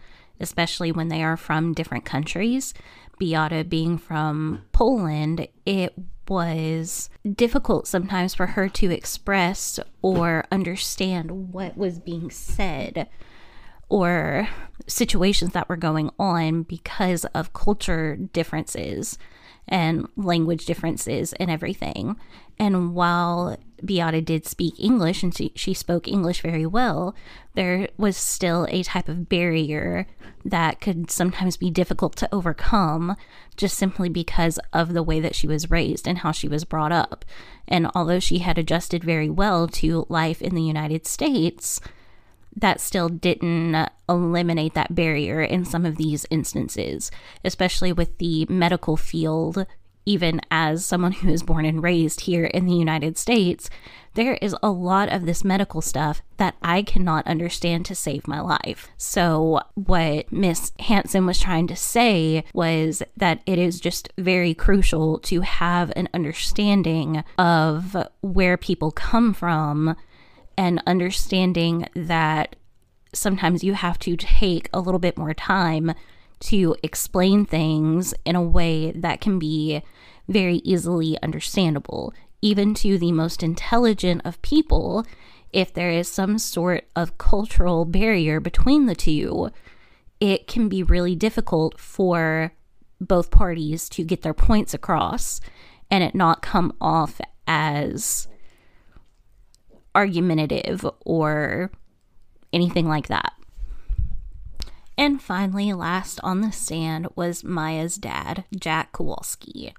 especially 0.41 0.93
when 0.93 1.09
they 1.09 1.23
are 1.23 1.37
from 1.37 1.73
different 1.73 2.05
countries. 2.05 2.75
Beata 3.23 3.63
being 3.63 3.99
from 3.99 4.65
Poland, 4.73 5.47
it 5.65 5.95
was 6.27 7.09
difficult 7.37 7.87
sometimes 7.87 8.35
for 8.35 8.47
her 8.47 8.69
to 8.71 8.91
express 8.91 9.79
or 10.03 10.45
understand 10.51 11.53
what 11.53 11.77
was 11.77 12.01
being 12.01 12.33
said 12.33 13.09
or 13.89 14.49
situations 14.89 15.53
that 15.53 15.69
were 15.69 15.77
going 15.77 16.11
on 16.19 16.65
because 16.65 17.25
of 17.27 17.53
culture 17.53 18.17
differences 18.17 19.19
and 19.69 20.09
language 20.17 20.67
differences 20.67 21.33
and 21.35 21.49
everything. 21.49 22.17
And 22.59 22.95
while 22.95 23.57
Beata 23.85 24.21
did 24.21 24.47
speak 24.47 24.75
English 24.79 25.23
and 25.23 25.37
she, 25.37 25.53
she 25.57 25.75
spoke 25.75 26.07
English 26.07 26.41
very 26.41 26.67
well, 26.67 27.15
there 27.55 27.89
was 27.97 28.17
still 28.17 28.67
a 28.71 28.83
type 28.83 29.09
of 29.09 29.29
barrier 29.29 30.07
that 30.45 30.81
could 30.81 31.11
sometimes 31.11 31.57
be 31.57 31.71
difficult 31.71 32.17
to 32.17 32.29
overcome 32.33 33.17
just 33.57 33.77
simply 33.77 34.09
because 34.09 34.59
of 34.73 34.93
the 34.93 35.03
way 35.03 35.21
that 35.21 35.35
she 35.35 35.47
was 35.47 35.71
raised 35.71 36.07
and 36.07 36.19
how 36.19 36.33
she 36.33 36.49
was 36.49 36.65
brought 36.65 36.93
up. 36.93 37.25
And 37.67 37.89
although 37.95 38.21
she 38.21 38.39
had 38.39 38.59
adjusted 38.59 39.05
very 39.05 39.31
well 39.31 39.67
to 39.69 40.07
life 40.09 40.41
in 40.41 40.55
the 40.55 40.63
United 40.63 41.07
States, 41.07 41.81
that 42.55 42.81
still 42.81 43.09
didn't 43.09 43.89
eliminate 44.09 44.75
that 44.75 44.95
barrier 44.95 45.43
in 45.43 45.65
some 45.65 45.87
of 45.87 45.97
these 45.97 46.27
instances, 46.31 47.11
especially 47.45 47.93
with 47.93 48.19
the 48.19 48.47
medical 48.49 48.97
field. 48.97 49.67
Even 50.05 50.41
as 50.51 50.85
someone 50.85 51.13
who 51.13 51.29
is 51.29 51.43
born 51.43 51.65
and 51.65 51.83
raised 51.83 52.23
here 52.23 52.45
in 52.45 52.67
the 52.67 52.75
United 52.75 53.17
States, 53.17 53.71
there 54.15 54.35
is 54.43 54.55
a 54.63 54.71
lot 54.71 55.09
of 55.11 55.25
this 55.25 55.45
medical 55.45 55.81
stuff 55.81 56.23
that 56.37 56.57
I 56.63 56.83
cannot 56.83 57.27
understand 57.27 57.87
to 57.87 57.95
save 57.95 58.29
my 58.29 58.41
life. 58.41 58.91
So, 58.97 59.61
what 59.75 60.31
Miss 60.31 60.73
Hanson 60.81 61.25
was 61.25 61.39
trying 61.39 61.67
to 61.69 61.77
say 61.77 62.45
was 62.53 63.03
that 63.17 63.43
it 63.47 63.59
is 63.59 63.81
just 63.81 64.13
very 64.19 64.55
crucial 64.55 65.19
to 65.21 65.41
have 65.41 65.93
an 65.97 66.09
understanding 66.13 67.25
of 67.39 67.97
where 68.21 68.57
people 68.57 68.91
come 68.91 69.33
from 69.33 69.97
and 70.59 70.83
understanding 70.87 71.89
that 71.95 72.57
sometimes 73.15 73.65
you 73.65 73.75
have 73.75 73.99
to 74.01 74.17
take 74.17 74.69
a 74.73 74.81
little 74.81 74.99
bit 74.99 75.17
more 75.17 75.35
time 75.35 75.93
to 76.43 76.77
explain 76.83 77.45
things 77.47 78.15
in 78.25 78.37
a 78.37 78.43
way 78.43 78.93
that 78.93 79.21
can 79.21 79.39
be 79.39 79.83
very 80.29 80.57
easily 80.57 81.21
understandable, 81.23 82.13
even 82.41 82.75
to 82.75 82.99
the 82.99 83.13
most 83.13 83.43
intelligent 83.43 84.23
of 84.25 84.43
people. 84.43 85.07
If 85.53 85.73
there 85.73 85.91
is 85.91 86.09
some 86.09 86.39
sort 86.39 86.89
of 86.97 87.19
cultural 87.19 87.85
barrier 87.85 88.41
between 88.41 88.87
the 88.87 88.95
two, 88.95 89.51
it 90.21 90.47
can 90.47 90.69
be 90.69 90.83
really 90.83 91.15
difficult 91.15 91.79
for 91.79 92.53
both 93.01 93.31
parties 93.31 93.89
to 93.91 94.05
get 94.05 94.23
their 94.23 94.35
points 94.35 94.75
across 94.75 95.41
and 95.91 96.03
it 96.03 96.15
not 96.15 96.43
come 96.43 96.73
off 96.81 97.21
as 97.47 98.29
argumentative 99.95 100.87
or 101.05 101.71
anything 102.53 102.89
like 102.89 103.09
that. 103.09 103.33
And 104.97 105.23
finally, 105.23 105.73
last 105.73 106.21
on 106.23 106.41
the 106.41 106.53
stand 106.53 107.09
was 107.17 107.45
Maya's 107.45 107.97
dad, 107.97 108.45
Jack 108.59 108.93
Kowalski. 108.93 109.75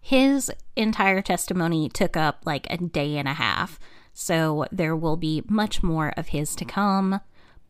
His 0.00 0.50
entire 0.76 1.22
testimony 1.22 1.88
took 1.88 2.16
up 2.16 2.42
like 2.44 2.66
a 2.70 2.76
day 2.76 3.16
and 3.16 3.28
a 3.28 3.34
half, 3.34 3.78
so 4.12 4.66
there 4.70 4.96
will 4.96 5.16
be 5.16 5.42
much 5.48 5.82
more 5.82 6.12
of 6.16 6.28
his 6.28 6.54
to 6.56 6.64
come. 6.64 7.20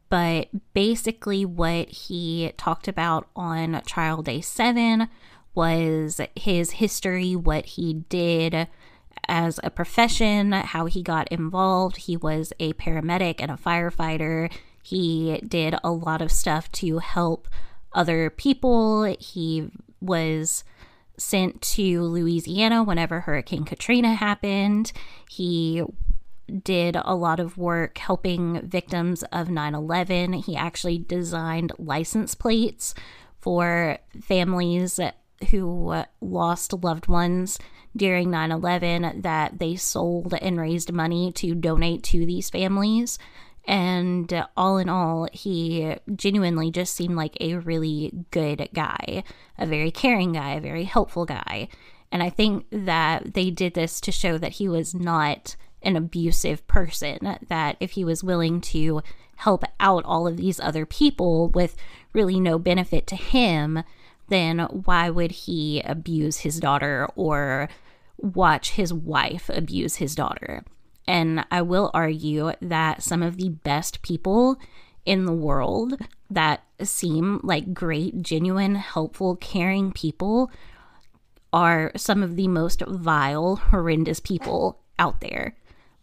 But 0.09 0.49
basically, 0.73 1.45
what 1.45 1.89
he 1.89 2.53
talked 2.57 2.89
about 2.89 3.29
on 3.35 3.83
trial 3.87 4.23
day 4.23 4.41
seven 4.41 5.09
was 5.55 6.21
his 6.37 6.73
history, 6.73 7.35
what 7.35 7.67
he 7.67 8.05
did, 8.09 8.69
as 9.29 9.59
a 9.65 9.71
profession, 9.71 10.53
how 10.53 10.87
he 10.87 11.03
got 11.03 11.29
involved. 11.29 11.97
He 11.97 12.17
was 12.17 12.53
a 12.61 12.75
paramedic 12.75 13.37
and 13.39 13.51
a 13.51 13.57
firefighter. 13.57 14.53
He 14.87 15.41
did 15.41 15.75
a 15.83 15.91
lot 15.91 16.23
of 16.23 16.31
stuff 16.31 16.71
to 16.73 16.99
help 16.99 17.49
other 17.93 18.31
people. 18.31 19.17
He 19.19 19.69
was 20.01 20.63
sent 21.19 21.61
to 21.61 22.03
Louisiana 22.03 22.85
whenever 22.85 23.23
Hurricane 23.23 23.65
Katrina 23.65 24.15
happened. 24.15 24.93
He 25.29 25.83
did 26.63 26.97
a 27.05 27.17
lot 27.17 27.41
of 27.41 27.59
work 27.59 27.99
helping 27.99 28.65
victims 28.65 29.25
of 29.33 29.51
9 29.51 29.75
11. 29.75 30.35
He 30.35 30.55
actually 30.55 30.99
designed 30.99 31.73
license 31.81 32.37
plates 32.37 32.95
for 33.41 33.99
families 34.23 35.01
who 35.51 36.05
lost 36.21 36.73
loved 36.73 37.09
ones 37.09 37.59
during 37.97 38.31
9 38.31 38.53
11 38.53 39.23
that 39.23 39.59
they 39.59 39.75
sold 39.75 40.33
and 40.35 40.61
raised 40.61 40.93
money 40.93 41.33
to 41.33 41.57
donate 41.57 42.05
to 42.05 42.25
these 42.25 42.51
families. 42.51 43.19
And 43.67 44.33
uh, 44.33 44.47
all 44.57 44.79
in 44.79 44.89
all, 44.89 45.29
he 45.33 45.97
genuinely 46.15 46.71
just 46.71 46.95
seemed 46.95 47.17
like 47.17 47.37
a 47.41 47.57
really 47.57 48.13
good 48.31 48.69
guy, 48.73 49.25
a 49.59 49.67
very 49.67 49.91
caring 49.91 50.33
guy, 50.33 50.55
a 50.55 50.61
very 50.61 50.85
helpful 50.85 51.25
guy. 51.25 51.69
And 52.13 52.23
I 52.23 52.31
think 52.31 52.67
that 52.71 53.35
they 53.35 53.51
did 53.51 53.75
this 53.75 54.01
to 54.03 54.13
show 54.13 54.39
that 54.39 54.53
he 54.53 54.69
was 54.69 54.95
not 54.95 55.57
an 55.83 55.97
abusive 55.97 56.67
person, 56.67 57.39
that 57.49 57.77
if 57.81 57.93
he 57.93 58.05
was 58.05 58.25
willing 58.25 58.61
to 58.61 59.03
help 59.37 59.65
out 59.81 60.05
all 60.05 60.27
of 60.27 60.37
these 60.37 60.61
other 60.61 60.87
people 60.87 61.49
with 61.49 61.77
really 62.13 62.41
no 62.41 62.59
benefit 62.59 63.07
to 63.09 63.17
him, 63.17 63.83
then 64.29 64.61
why 64.61 65.11
would 65.11 65.31
he 65.31 65.81
abuse 65.83 66.39
his 66.39 66.59
daughter 66.59 67.09
or 67.15 67.69
watch 68.17 68.73
his 68.73 68.93
wife 68.93 69.51
abuse 69.53 69.97
his 69.97 70.15
daughter? 70.15 70.65
And 71.09 71.45
I 71.51 71.63
will 71.63 71.91
argue 71.95 72.53
that 72.61 73.03
some 73.03 73.23
of 73.23 73.37
the 73.37 73.51
best 73.51 74.03
people 74.03 74.59
in 75.05 75.25
the 75.25 75.33
world 75.33 75.95
that 76.29 76.65
seem 76.83 77.41
like 77.43 77.73
great, 77.73 78.23
genuine, 78.23 78.75
helpful, 78.75 79.37
caring 79.37 79.93
people 79.93 80.51
are 81.53 81.93
some 81.97 82.23
of 82.23 82.37
the 82.37 82.49
most 82.49 82.83
vile, 82.87 83.57
horrendous 83.57 84.21
people 84.21 84.81
out 84.99 85.21
there. 85.21 85.57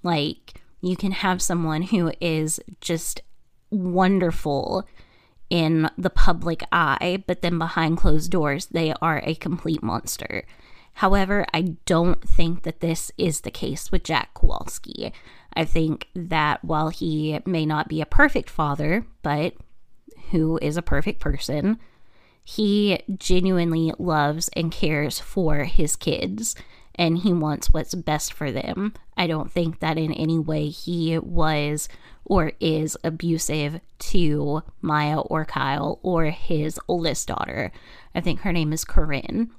Like, 0.04 0.62
you 0.82 0.96
can 0.96 1.12
have 1.12 1.42
someone 1.42 1.82
who 1.82 2.12
is 2.20 2.60
just 2.82 3.22
wonderful 3.70 4.88
in 5.50 5.90
the 5.98 6.10
public 6.10 6.64
eye, 6.72 7.24
but 7.28 7.42
then 7.42 7.58
behind 7.58 7.98
closed 7.98 8.32
doors, 8.32 8.68
they 8.68 8.94
are 9.02 9.22
a 9.24 9.36
complete 9.36 9.84
monster. 9.84 10.46
However, 10.96 11.46
I 11.54 11.76
don't 11.86 12.22
think 12.28 12.64
that 12.64 12.80
this 12.80 13.12
is 13.18 13.42
the 13.42 13.52
case 13.52 13.92
with 13.92 14.04
Jack 14.04 14.34
Kowalski. 14.34 15.12
I 15.56 15.66
think 15.66 16.08
that 16.16 16.64
while 16.64 16.90
he 16.90 17.40
may 17.46 17.66
not 17.66 17.88
be 17.88 18.02
a 18.02 18.06
perfect 18.06 18.50
father, 18.50 19.06
but 19.22 19.54
who 20.32 20.60
is 20.62 20.78
a 20.78 20.82
perfect 20.82 21.20
person, 21.20 21.80
he 22.44 23.00
genuinely 23.18 23.94
loves 23.98 24.50
and 24.50 24.72
cares 24.72 25.20
for 25.20 25.64
his 25.64 25.96
kids 25.96 26.56
and 26.96 27.20
he 27.20 27.34
wants 27.34 27.72
what's 27.72 27.96
best 27.96 28.34
for 28.34 28.52
them. 28.52 28.94
I 29.18 29.28
don't 29.28 29.52
think 29.52 29.80
that 29.80 29.98
in 29.98 30.14
any 30.14 30.38
way 30.38 30.70
he 30.70 31.18
was 31.18 31.90
or 32.26 32.54
is 32.60 32.98
abusive 33.04 33.80
to 34.00 34.64
Maya 34.82 35.20
or 35.20 35.46
Kyle 35.46 36.00
or 36.04 36.26
his 36.26 36.80
oldest 36.88 37.28
daughter. 37.28 37.72
I 38.14 38.22
think 38.22 38.42
her 38.42 38.54
name 38.54 38.74
is 38.74 38.86
Corinne. 38.86 39.52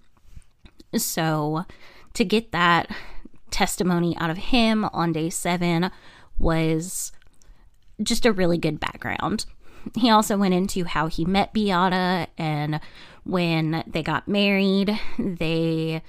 So 0.97 1.65
to 2.15 2.25
get 2.25 2.53
that 2.53 2.91
testimony 3.51 4.17
out 4.17 4.31
of 4.31 4.37
him 4.37 4.85
on 4.87 5.13
day 5.13 5.31
seven 5.31 5.91
was 6.39 7.13
just 8.03 8.27
a 8.27 8.33
really 8.33 8.59
good 8.59 8.81
background. 8.81 9.47
He 9.97 10.11
also 10.11 10.37
went 10.37 10.55
into 10.55 10.85
how 10.85 11.09
he 11.09 11.25
met 11.25 11.53
Beata 11.53 12.29
and 12.39 12.81
when 13.25 13.85
they 13.87 14.03
got 14.03 14.29
married, 14.29 14.99
they 15.19 16.03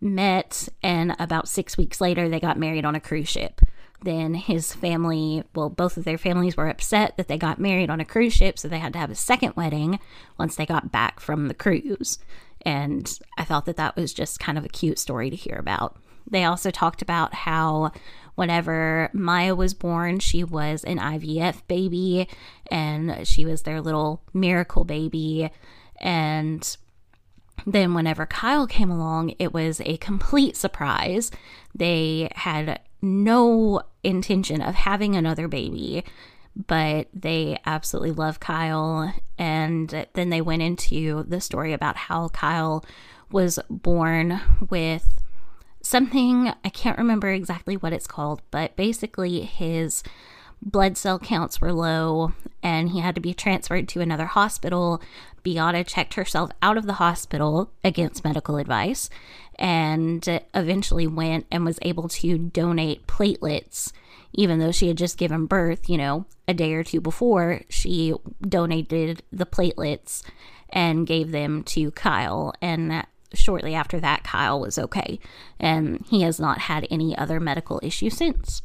met, 0.00 0.68
and 0.82 1.14
about 1.18 1.48
six 1.48 1.76
weeks 1.76 2.00
later, 2.00 2.28
they 2.28 2.40
got 2.40 2.58
married 2.58 2.84
on 2.84 2.94
a 2.94 3.00
cruise 3.00 3.28
ship. 3.28 3.60
Then 4.02 4.34
his 4.34 4.74
family, 4.74 5.42
well, 5.54 5.70
both 5.70 5.96
of 5.96 6.04
their 6.04 6.18
families 6.18 6.56
were 6.56 6.68
upset 6.68 7.16
that 7.16 7.28
they 7.28 7.38
got 7.38 7.58
married 7.58 7.88
on 7.88 8.00
a 8.00 8.04
cruise 8.04 8.34
ship, 8.34 8.58
so 8.58 8.68
they 8.68 8.78
had 8.78 8.92
to 8.92 8.98
have 8.98 9.10
a 9.10 9.14
second 9.14 9.54
wedding 9.56 9.98
once 10.38 10.56
they 10.56 10.66
got 10.66 10.92
back 10.92 11.18
from 11.18 11.48
the 11.48 11.54
cruise. 11.54 12.18
And 12.66 13.18
I 13.38 13.44
thought 13.44 13.64
that 13.66 13.76
that 13.76 13.94
was 13.94 14.12
just 14.12 14.40
kind 14.40 14.58
of 14.58 14.64
a 14.64 14.68
cute 14.68 14.98
story 14.98 15.30
to 15.30 15.36
hear 15.36 15.54
about. 15.56 15.96
They 16.28 16.42
also 16.42 16.72
talked 16.72 17.00
about 17.00 17.32
how 17.32 17.92
whenever 18.34 19.08
Maya 19.12 19.54
was 19.54 19.72
born, 19.72 20.18
she 20.18 20.42
was 20.42 20.82
an 20.82 20.98
IVF 20.98 21.62
baby 21.68 22.28
and 22.68 23.26
she 23.26 23.44
was 23.44 23.62
their 23.62 23.80
little 23.80 24.20
miracle 24.34 24.82
baby. 24.82 25.48
And 26.00 26.76
then, 27.64 27.94
whenever 27.94 28.26
Kyle 28.26 28.66
came 28.66 28.90
along, 28.90 29.34
it 29.38 29.54
was 29.54 29.80
a 29.84 29.96
complete 29.98 30.56
surprise. 30.56 31.30
They 31.72 32.28
had 32.34 32.80
no 33.00 33.80
intention 34.02 34.60
of 34.60 34.74
having 34.74 35.14
another 35.14 35.46
baby, 35.46 36.04
but 36.56 37.08
they 37.12 37.58
absolutely 37.66 38.12
love 38.12 38.40
Kyle. 38.40 39.12
And 39.38 40.06
then 40.14 40.30
they 40.30 40.40
went 40.40 40.62
into 40.62 41.24
the 41.24 41.40
story 41.40 41.72
about 41.72 41.96
how 41.96 42.28
Kyle 42.28 42.84
was 43.30 43.58
born 43.68 44.40
with 44.70 45.20
something, 45.82 46.52
I 46.64 46.68
can't 46.68 46.98
remember 46.98 47.30
exactly 47.30 47.76
what 47.76 47.92
it's 47.92 48.06
called, 48.06 48.42
but 48.50 48.74
basically 48.76 49.42
his 49.42 50.02
blood 50.62 50.96
cell 50.96 51.18
counts 51.18 51.60
were 51.60 51.72
low 51.72 52.32
and 52.62 52.90
he 52.90 53.00
had 53.00 53.14
to 53.14 53.20
be 53.20 53.34
transferred 53.34 53.88
to 53.88 54.00
another 54.00 54.26
hospital. 54.26 55.00
Beata 55.42 55.84
checked 55.84 56.14
herself 56.14 56.50
out 56.62 56.76
of 56.76 56.86
the 56.86 56.94
hospital 56.94 57.70
against 57.84 58.24
medical 58.24 58.56
advice 58.56 59.08
and 59.56 60.40
eventually 60.54 61.06
went 61.06 61.46
and 61.50 61.64
was 61.64 61.78
able 61.82 62.08
to 62.08 62.38
donate 62.38 63.06
platelets. 63.06 63.92
Even 64.36 64.58
though 64.58 64.72
she 64.72 64.88
had 64.88 64.98
just 64.98 65.18
given 65.18 65.46
birth, 65.46 65.88
you 65.88 65.96
know, 65.98 66.26
a 66.46 66.54
day 66.54 66.74
or 66.74 66.84
two 66.84 67.00
before, 67.00 67.62
she 67.68 68.14
donated 68.40 69.22
the 69.32 69.46
platelets 69.46 70.22
and 70.68 71.06
gave 71.06 71.32
them 71.32 71.62
to 71.64 71.90
Kyle. 71.92 72.52
And 72.60 73.06
shortly 73.32 73.74
after 73.74 73.98
that, 74.00 74.24
Kyle 74.24 74.60
was 74.60 74.78
okay. 74.78 75.18
And 75.58 76.04
he 76.08 76.22
has 76.22 76.38
not 76.38 76.58
had 76.58 76.86
any 76.90 77.16
other 77.16 77.40
medical 77.40 77.80
issue 77.82 78.10
since. 78.10 78.62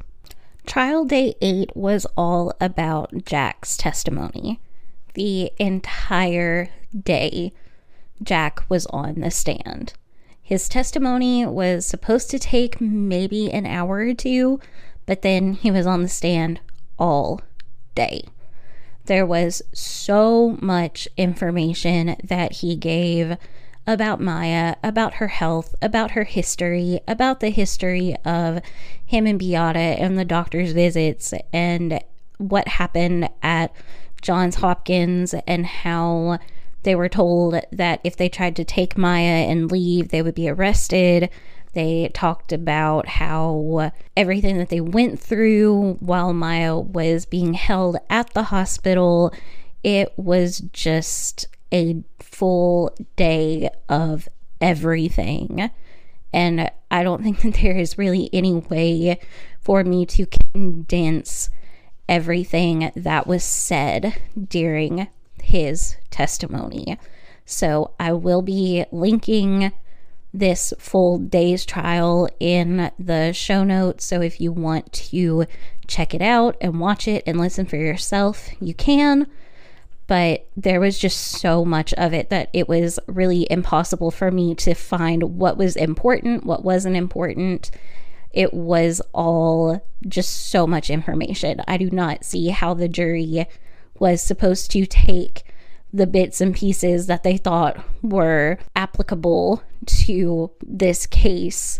Trial 0.66 1.06
day 1.06 1.36
eight 1.42 1.76
was 1.76 2.06
all 2.16 2.54
about 2.62 3.26
Jack's 3.26 3.78
testimony. 3.78 4.60
The 5.16 5.52
entire 5.58 6.70
day, 6.98 7.52
Jack 8.22 8.64
was 8.70 8.86
on 8.88 9.22
the 9.22 9.32
stand. 9.32 9.94
His 10.42 10.70
testimony 10.70 11.46
was 11.46 11.86
supposed 11.86 12.30
to 12.32 12.40
take 12.40 12.80
maybe 12.82 13.52
an 13.52 13.66
hour 13.66 14.00
or 14.00 14.14
two, 14.14 14.60
but 15.06 15.22
then 15.22 15.54
he 15.54 15.72
was 15.72 15.86
on 15.86 16.02
the 16.02 16.10
stand 16.10 16.60
all 16.98 17.42
day. 17.96 18.24
There 19.06 19.26
was 19.26 19.62
so 19.74 20.58
much 20.62 21.08
information 21.18 22.16
that 22.24 22.54
he 22.58 22.76
gave 22.76 23.36
about 23.88 24.22
Maya, 24.22 24.76
about 24.84 25.16
her 25.16 25.30
health, 25.30 25.76
about 25.82 26.12
her 26.12 26.24
history, 26.24 27.00
about 27.08 27.40
the 27.40 27.50
history 27.50 28.16
of 28.24 28.62
him 29.04 29.26
and 29.26 29.40
Beata 29.40 29.80
and 29.80 30.18
the 30.18 30.26
doctor's 30.26 30.72
visits 30.72 31.34
and 31.52 32.00
what 32.38 32.68
happened 32.68 33.30
at 33.42 33.74
Johns 34.22 34.56
Hopkins 34.56 35.34
and 35.48 35.66
how 35.66 36.40
they 36.84 36.96
were 36.96 37.10
told 37.10 37.60
that 37.72 38.02
if 38.04 38.16
they 38.16 38.30
tried 38.30 38.56
to 38.56 38.64
take 38.64 38.98
Maya 38.98 39.46
and 39.48 39.72
leave, 39.72 40.10
they 40.10 40.22
would 40.22 40.36
be 40.36 40.50
arrested. 40.50 41.30
They 41.74 42.10
talked 42.14 42.52
about 42.52 43.08
how 43.08 43.92
everything 44.18 44.58
that 44.58 44.70
they 44.70 44.82
went 44.82 45.20
through 45.20 45.98
while 46.00 46.34
Maya 46.34 46.78
was 46.78 47.26
being 47.26 47.54
held 47.54 47.98
at 48.10 48.34
the 48.34 48.44
hospital, 48.44 49.34
it 49.84 50.14
was 50.18 50.60
just 50.74 51.48
a 51.74 52.04
full 52.20 52.96
day 53.16 53.70
of 53.88 54.28
everything. 54.60 55.72
And 56.34 56.70
I 56.90 57.04
don't 57.04 57.24
think 57.24 57.40
that 57.44 57.56
there 57.56 57.78
is 57.78 57.98
really 57.98 58.30
any 58.34 58.54
way 58.54 59.20
for 59.60 59.84
me 59.84 60.06
to 60.08 60.26
condense 60.26 61.50
everything 62.10 62.92
that 62.96 63.28
was 63.28 63.44
said 63.44 64.14
during 64.50 65.08
his 65.42 65.96
testimony. 66.10 66.98
So 67.46 67.94
I 68.00 68.14
will 68.14 68.42
be 68.42 68.86
linking 68.92 69.72
this 70.34 70.74
full 70.80 71.18
day's 71.18 71.66
trial 71.66 72.30
in 72.40 72.92
the 72.98 73.34
show 73.34 73.64
notes. 73.64 74.06
So 74.06 74.22
if 74.22 74.40
you 74.40 74.52
want 74.52 74.92
to 74.94 75.46
check 75.88 76.14
it 76.14 76.22
out 76.22 76.56
and 76.62 76.80
watch 76.80 77.08
it 77.08 77.24
and 77.26 77.40
listen 77.40 77.66
for 77.66 77.76
yourself, 77.78 78.50
you 78.62 78.74
can 78.74 79.28
but 80.12 80.46
there 80.58 80.82
was 80.82 81.00
just 81.00 81.22
so 81.22 81.64
much 81.64 81.94
of 81.94 82.14
it 82.14 82.30
that 82.30 82.50
it 82.52 82.68
was 82.68 83.00
really 83.08 83.48
impossible 83.50 84.12
for 84.12 84.30
me 84.30 84.54
to 84.54 84.74
find 84.74 85.38
what 85.38 85.56
was 85.56 85.78
important, 85.78 86.46
what 86.46 86.66
wasn't 86.66 86.98
important. 86.98 87.72
It 88.32 88.54
was 88.54 89.02
all 89.14 89.82
just 90.06 90.50
so 90.50 90.68
much 90.68 90.90
information. 90.90 91.62
I 91.66 91.78
do 91.78 91.90
not 91.90 92.26
see 92.26 92.50
how 92.50 92.74
the 92.74 92.90
jury 92.90 93.48
was 94.00 94.22
supposed 94.22 94.70
to 94.72 94.86
take 94.86 95.44
the 95.94 96.08
bits 96.08 96.42
and 96.42 96.56
pieces 96.56 97.08
that 97.08 97.24
they 97.24 97.38
thought 97.38 97.84
were 98.02 98.58
applicable 98.76 99.62
to 99.86 100.52
this 100.66 101.06
case 101.06 101.80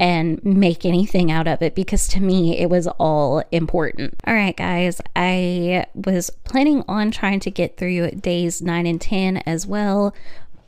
and 0.00 0.44
make 0.44 0.84
anything 0.84 1.30
out 1.30 1.46
of 1.46 1.62
it 1.62 1.76
because 1.76 2.08
to 2.08 2.20
me 2.20 2.58
it 2.58 2.68
was 2.68 2.88
all 2.88 3.42
important. 3.52 4.14
All 4.26 4.34
right, 4.34 4.56
guys, 4.56 5.00
I 5.14 5.86
was 5.94 6.30
planning 6.44 6.82
on 6.88 7.12
trying 7.12 7.40
to 7.40 7.50
get 7.50 7.76
through 7.76 8.10
days 8.12 8.60
9 8.60 8.86
and 8.86 9.00
10 9.00 9.38
as 9.38 9.66
well, 9.66 10.12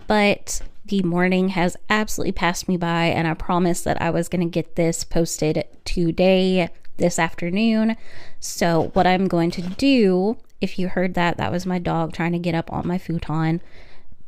but 0.06 0.62
the 0.86 1.02
morning 1.02 1.48
has 1.48 1.76
absolutely 1.88 2.32
passed 2.32 2.68
me 2.68 2.76
by, 2.76 3.06
and 3.06 3.26
I 3.26 3.34
promised 3.34 3.84
that 3.84 4.00
I 4.00 4.10
was 4.10 4.28
going 4.28 4.46
to 4.46 4.50
get 4.50 4.76
this 4.76 5.02
posted 5.02 5.64
today, 5.84 6.68
this 6.98 7.18
afternoon. 7.18 7.96
So, 8.38 8.90
what 8.92 9.06
I'm 9.06 9.26
going 9.26 9.50
to 9.52 9.62
do, 9.62 10.36
if 10.64 10.78
you 10.78 10.88
heard 10.88 11.14
that, 11.14 11.36
that 11.36 11.52
was 11.52 11.64
my 11.64 11.78
dog 11.78 12.12
trying 12.12 12.32
to 12.32 12.38
get 12.38 12.56
up 12.56 12.72
on 12.72 12.88
my 12.88 12.98
futon. 12.98 13.62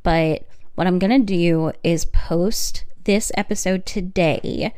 But 0.05 0.47
what 0.77 0.87
I'm 0.87 1.01
going 1.01 1.21
to 1.21 1.27
do 1.27 1.73
is 1.83 2.05
post 2.05 2.85
this 3.05 3.33
episode 3.37 3.85
today 3.87 4.73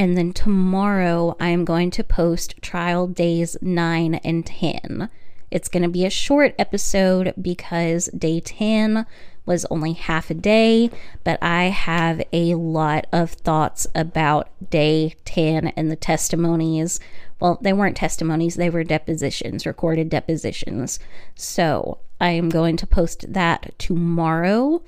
and 0.00 0.16
then 0.16 0.32
tomorrow, 0.32 1.36
I 1.38 1.50
am 1.50 1.66
going 1.66 1.90
to 1.90 2.02
post 2.02 2.54
trial 2.62 3.06
days 3.06 3.58
9 3.60 4.14
and 4.14 4.46
10. 4.46 5.10
It's 5.50 5.68
going 5.68 5.82
to 5.82 5.90
be 5.90 6.06
a 6.06 6.10
short 6.10 6.54
episode 6.58 7.34
because 7.38 8.06
day 8.06 8.40
10 8.40 9.04
was 9.44 9.66
only 9.66 9.92
half 9.92 10.30
a 10.30 10.34
day, 10.34 10.90
but 11.22 11.38
I 11.42 11.64
have 11.64 12.22
a 12.32 12.54
lot 12.54 13.08
of 13.12 13.32
thoughts 13.32 13.86
about 13.94 14.48
day 14.70 15.16
10 15.26 15.66
and 15.76 15.90
the 15.90 15.96
testimonies. 15.96 16.98
Well, 17.40 17.58
they 17.60 17.72
weren't 17.72 17.96
testimonies, 17.96 18.56
they 18.56 18.70
were 18.70 18.84
depositions, 18.84 19.66
recorded 19.66 20.08
depositions. 20.08 20.98
So 21.34 21.98
I 22.20 22.30
am 22.30 22.50
going 22.50 22.76
to 22.76 22.86
post 22.86 23.32
that 23.32 23.74
tomorrow. 23.78 24.82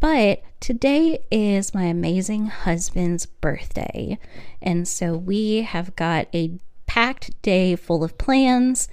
But 0.00 0.42
today 0.60 1.18
is 1.30 1.74
my 1.74 1.84
amazing 1.84 2.46
husband's 2.46 3.26
birthday. 3.26 4.18
And 4.62 4.88
so 4.88 5.14
we 5.14 5.62
have 5.62 5.94
got 5.94 6.28
a 6.34 6.58
packed 6.86 7.40
day 7.42 7.76
full 7.76 8.02
of 8.02 8.16
plans 8.18 8.88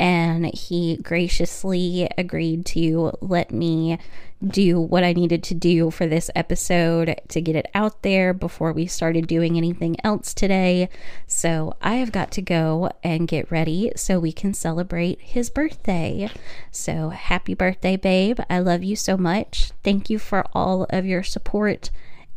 and 0.00 0.46
he 0.54 0.96
graciously 0.96 2.08
agreed 2.16 2.64
to 2.64 3.12
let 3.20 3.52
me 3.52 3.98
do 4.42 4.80
what 4.80 5.04
I 5.04 5.12
needed 5.12 5.42
to 5.44 5.54
do 5.54 5.90
for 5.90 6.06
this 6.06 6.30
episode 6.34 7.20
to 7.28 7.40
get 7.42 7.54
it 7.54 7.68
out 7.74 8.00
there 8.00 8.32
before 8.32 8.72
we 8.72 8.86
started 8.86 9.26
doing 9.26 9.58
anything 9.58 9.96
else 10.02 10.32
today. 10.32 10.88
So 11.26 11.76
I 11.82 11.96
have 11.96 12.12
got 12.12 12.30
to 12.32 12.42
go 12.42 12.90
and 13.04 13.28
get 13.28 13.52
ready 13.52 13.92
so 13.94 14.18
we 14.18 14.32
can 14.32 14.54
celebrate 14.54 15.20
his 15.20 15.50
birthday. 15.50 16.30
So 16.70 17.10
happy 17.10 17.52
birthday, 17.52 17.96
babe. 17.96 18.40
I 18.48 18.60
love 18.60 18.82
you 18.82 18.96
so 18.96 19.18
much. 19.18 19.72
Thank 19.84 20.08
you 20.08 20.18
for 20.18 20.46
all 20.54 20.86
of 20.88 21.04
your 21.04 21.22
support 21.22 21.90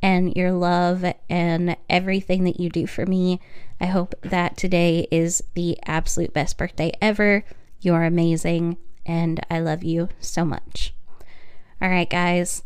and 0.03 0.35
your 0.35 0.51
love 0.51 1.05
and 1.29 1.77
everything 1.89 2.43
that 2.43 2.59
you 2.59 2.69
do 2.69 2.85
for 2.85 3.05
me. 3.05 3.39
I 3.79 3.85
hope 3.85 4.13
that 4.21 4.57
today 4.57 5.07
is 5.09 5.41
the 5.55 5.79
absolute 5.85 6.33
best 6.33 6.57
birthday 6.57 6.91
ever. 7.01 7.45
You're 7.79 8.03
amazing, 8.03 8.77
and 9.05 9.39
I 9.49 9.59
love 9.59 9.83
you 9.83 10.09
so 10.19 10.43
much. 10.43 10.93
All 11.81 11.89
right, 11.89 12.09
guys. 12.09 12.63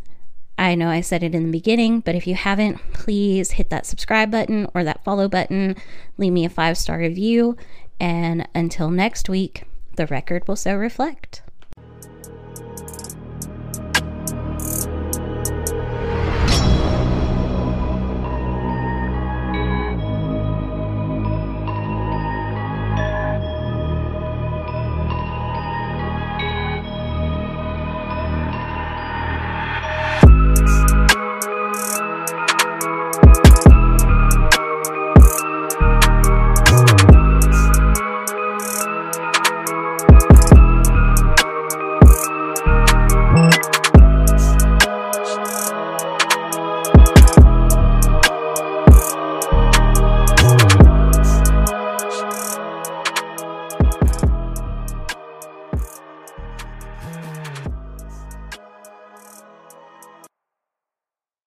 I 0.59 0.73
know 0.73 0.89
I 0.89 1.01
said 1.01 1.21
it 1.21 1.35
in 1.35 1.45
the 1.45 1.51
beginning, 1.51 1.99
but 1.99 2.15
if 2.15 2.25
you 2.25 2.33
haven't, 2.33 2.77
please 2.91 3.51
hit 3.51 3.69
that 3.69 3.85
subscribe 3.85 4.31
button 4.31 4.67
or 4.73 4.83
that 4.83 5.03
follow 5.03 5.29
button. 5.29 5.75
Leave 6.17 6.33
me 6.33 6.45
a 6.45 6.49
five 6.49 6.79
star 6.79 6.97
review. 6.97 7.55
And 7.99 8.47
until 8.55 8.89
next 8.89 9.29
week, 9.29 9.65
the 9.95 10.07
record 10.07 10.47
will 10.47 10.55
so 10.55 10.75
reflect. 10.75 11.43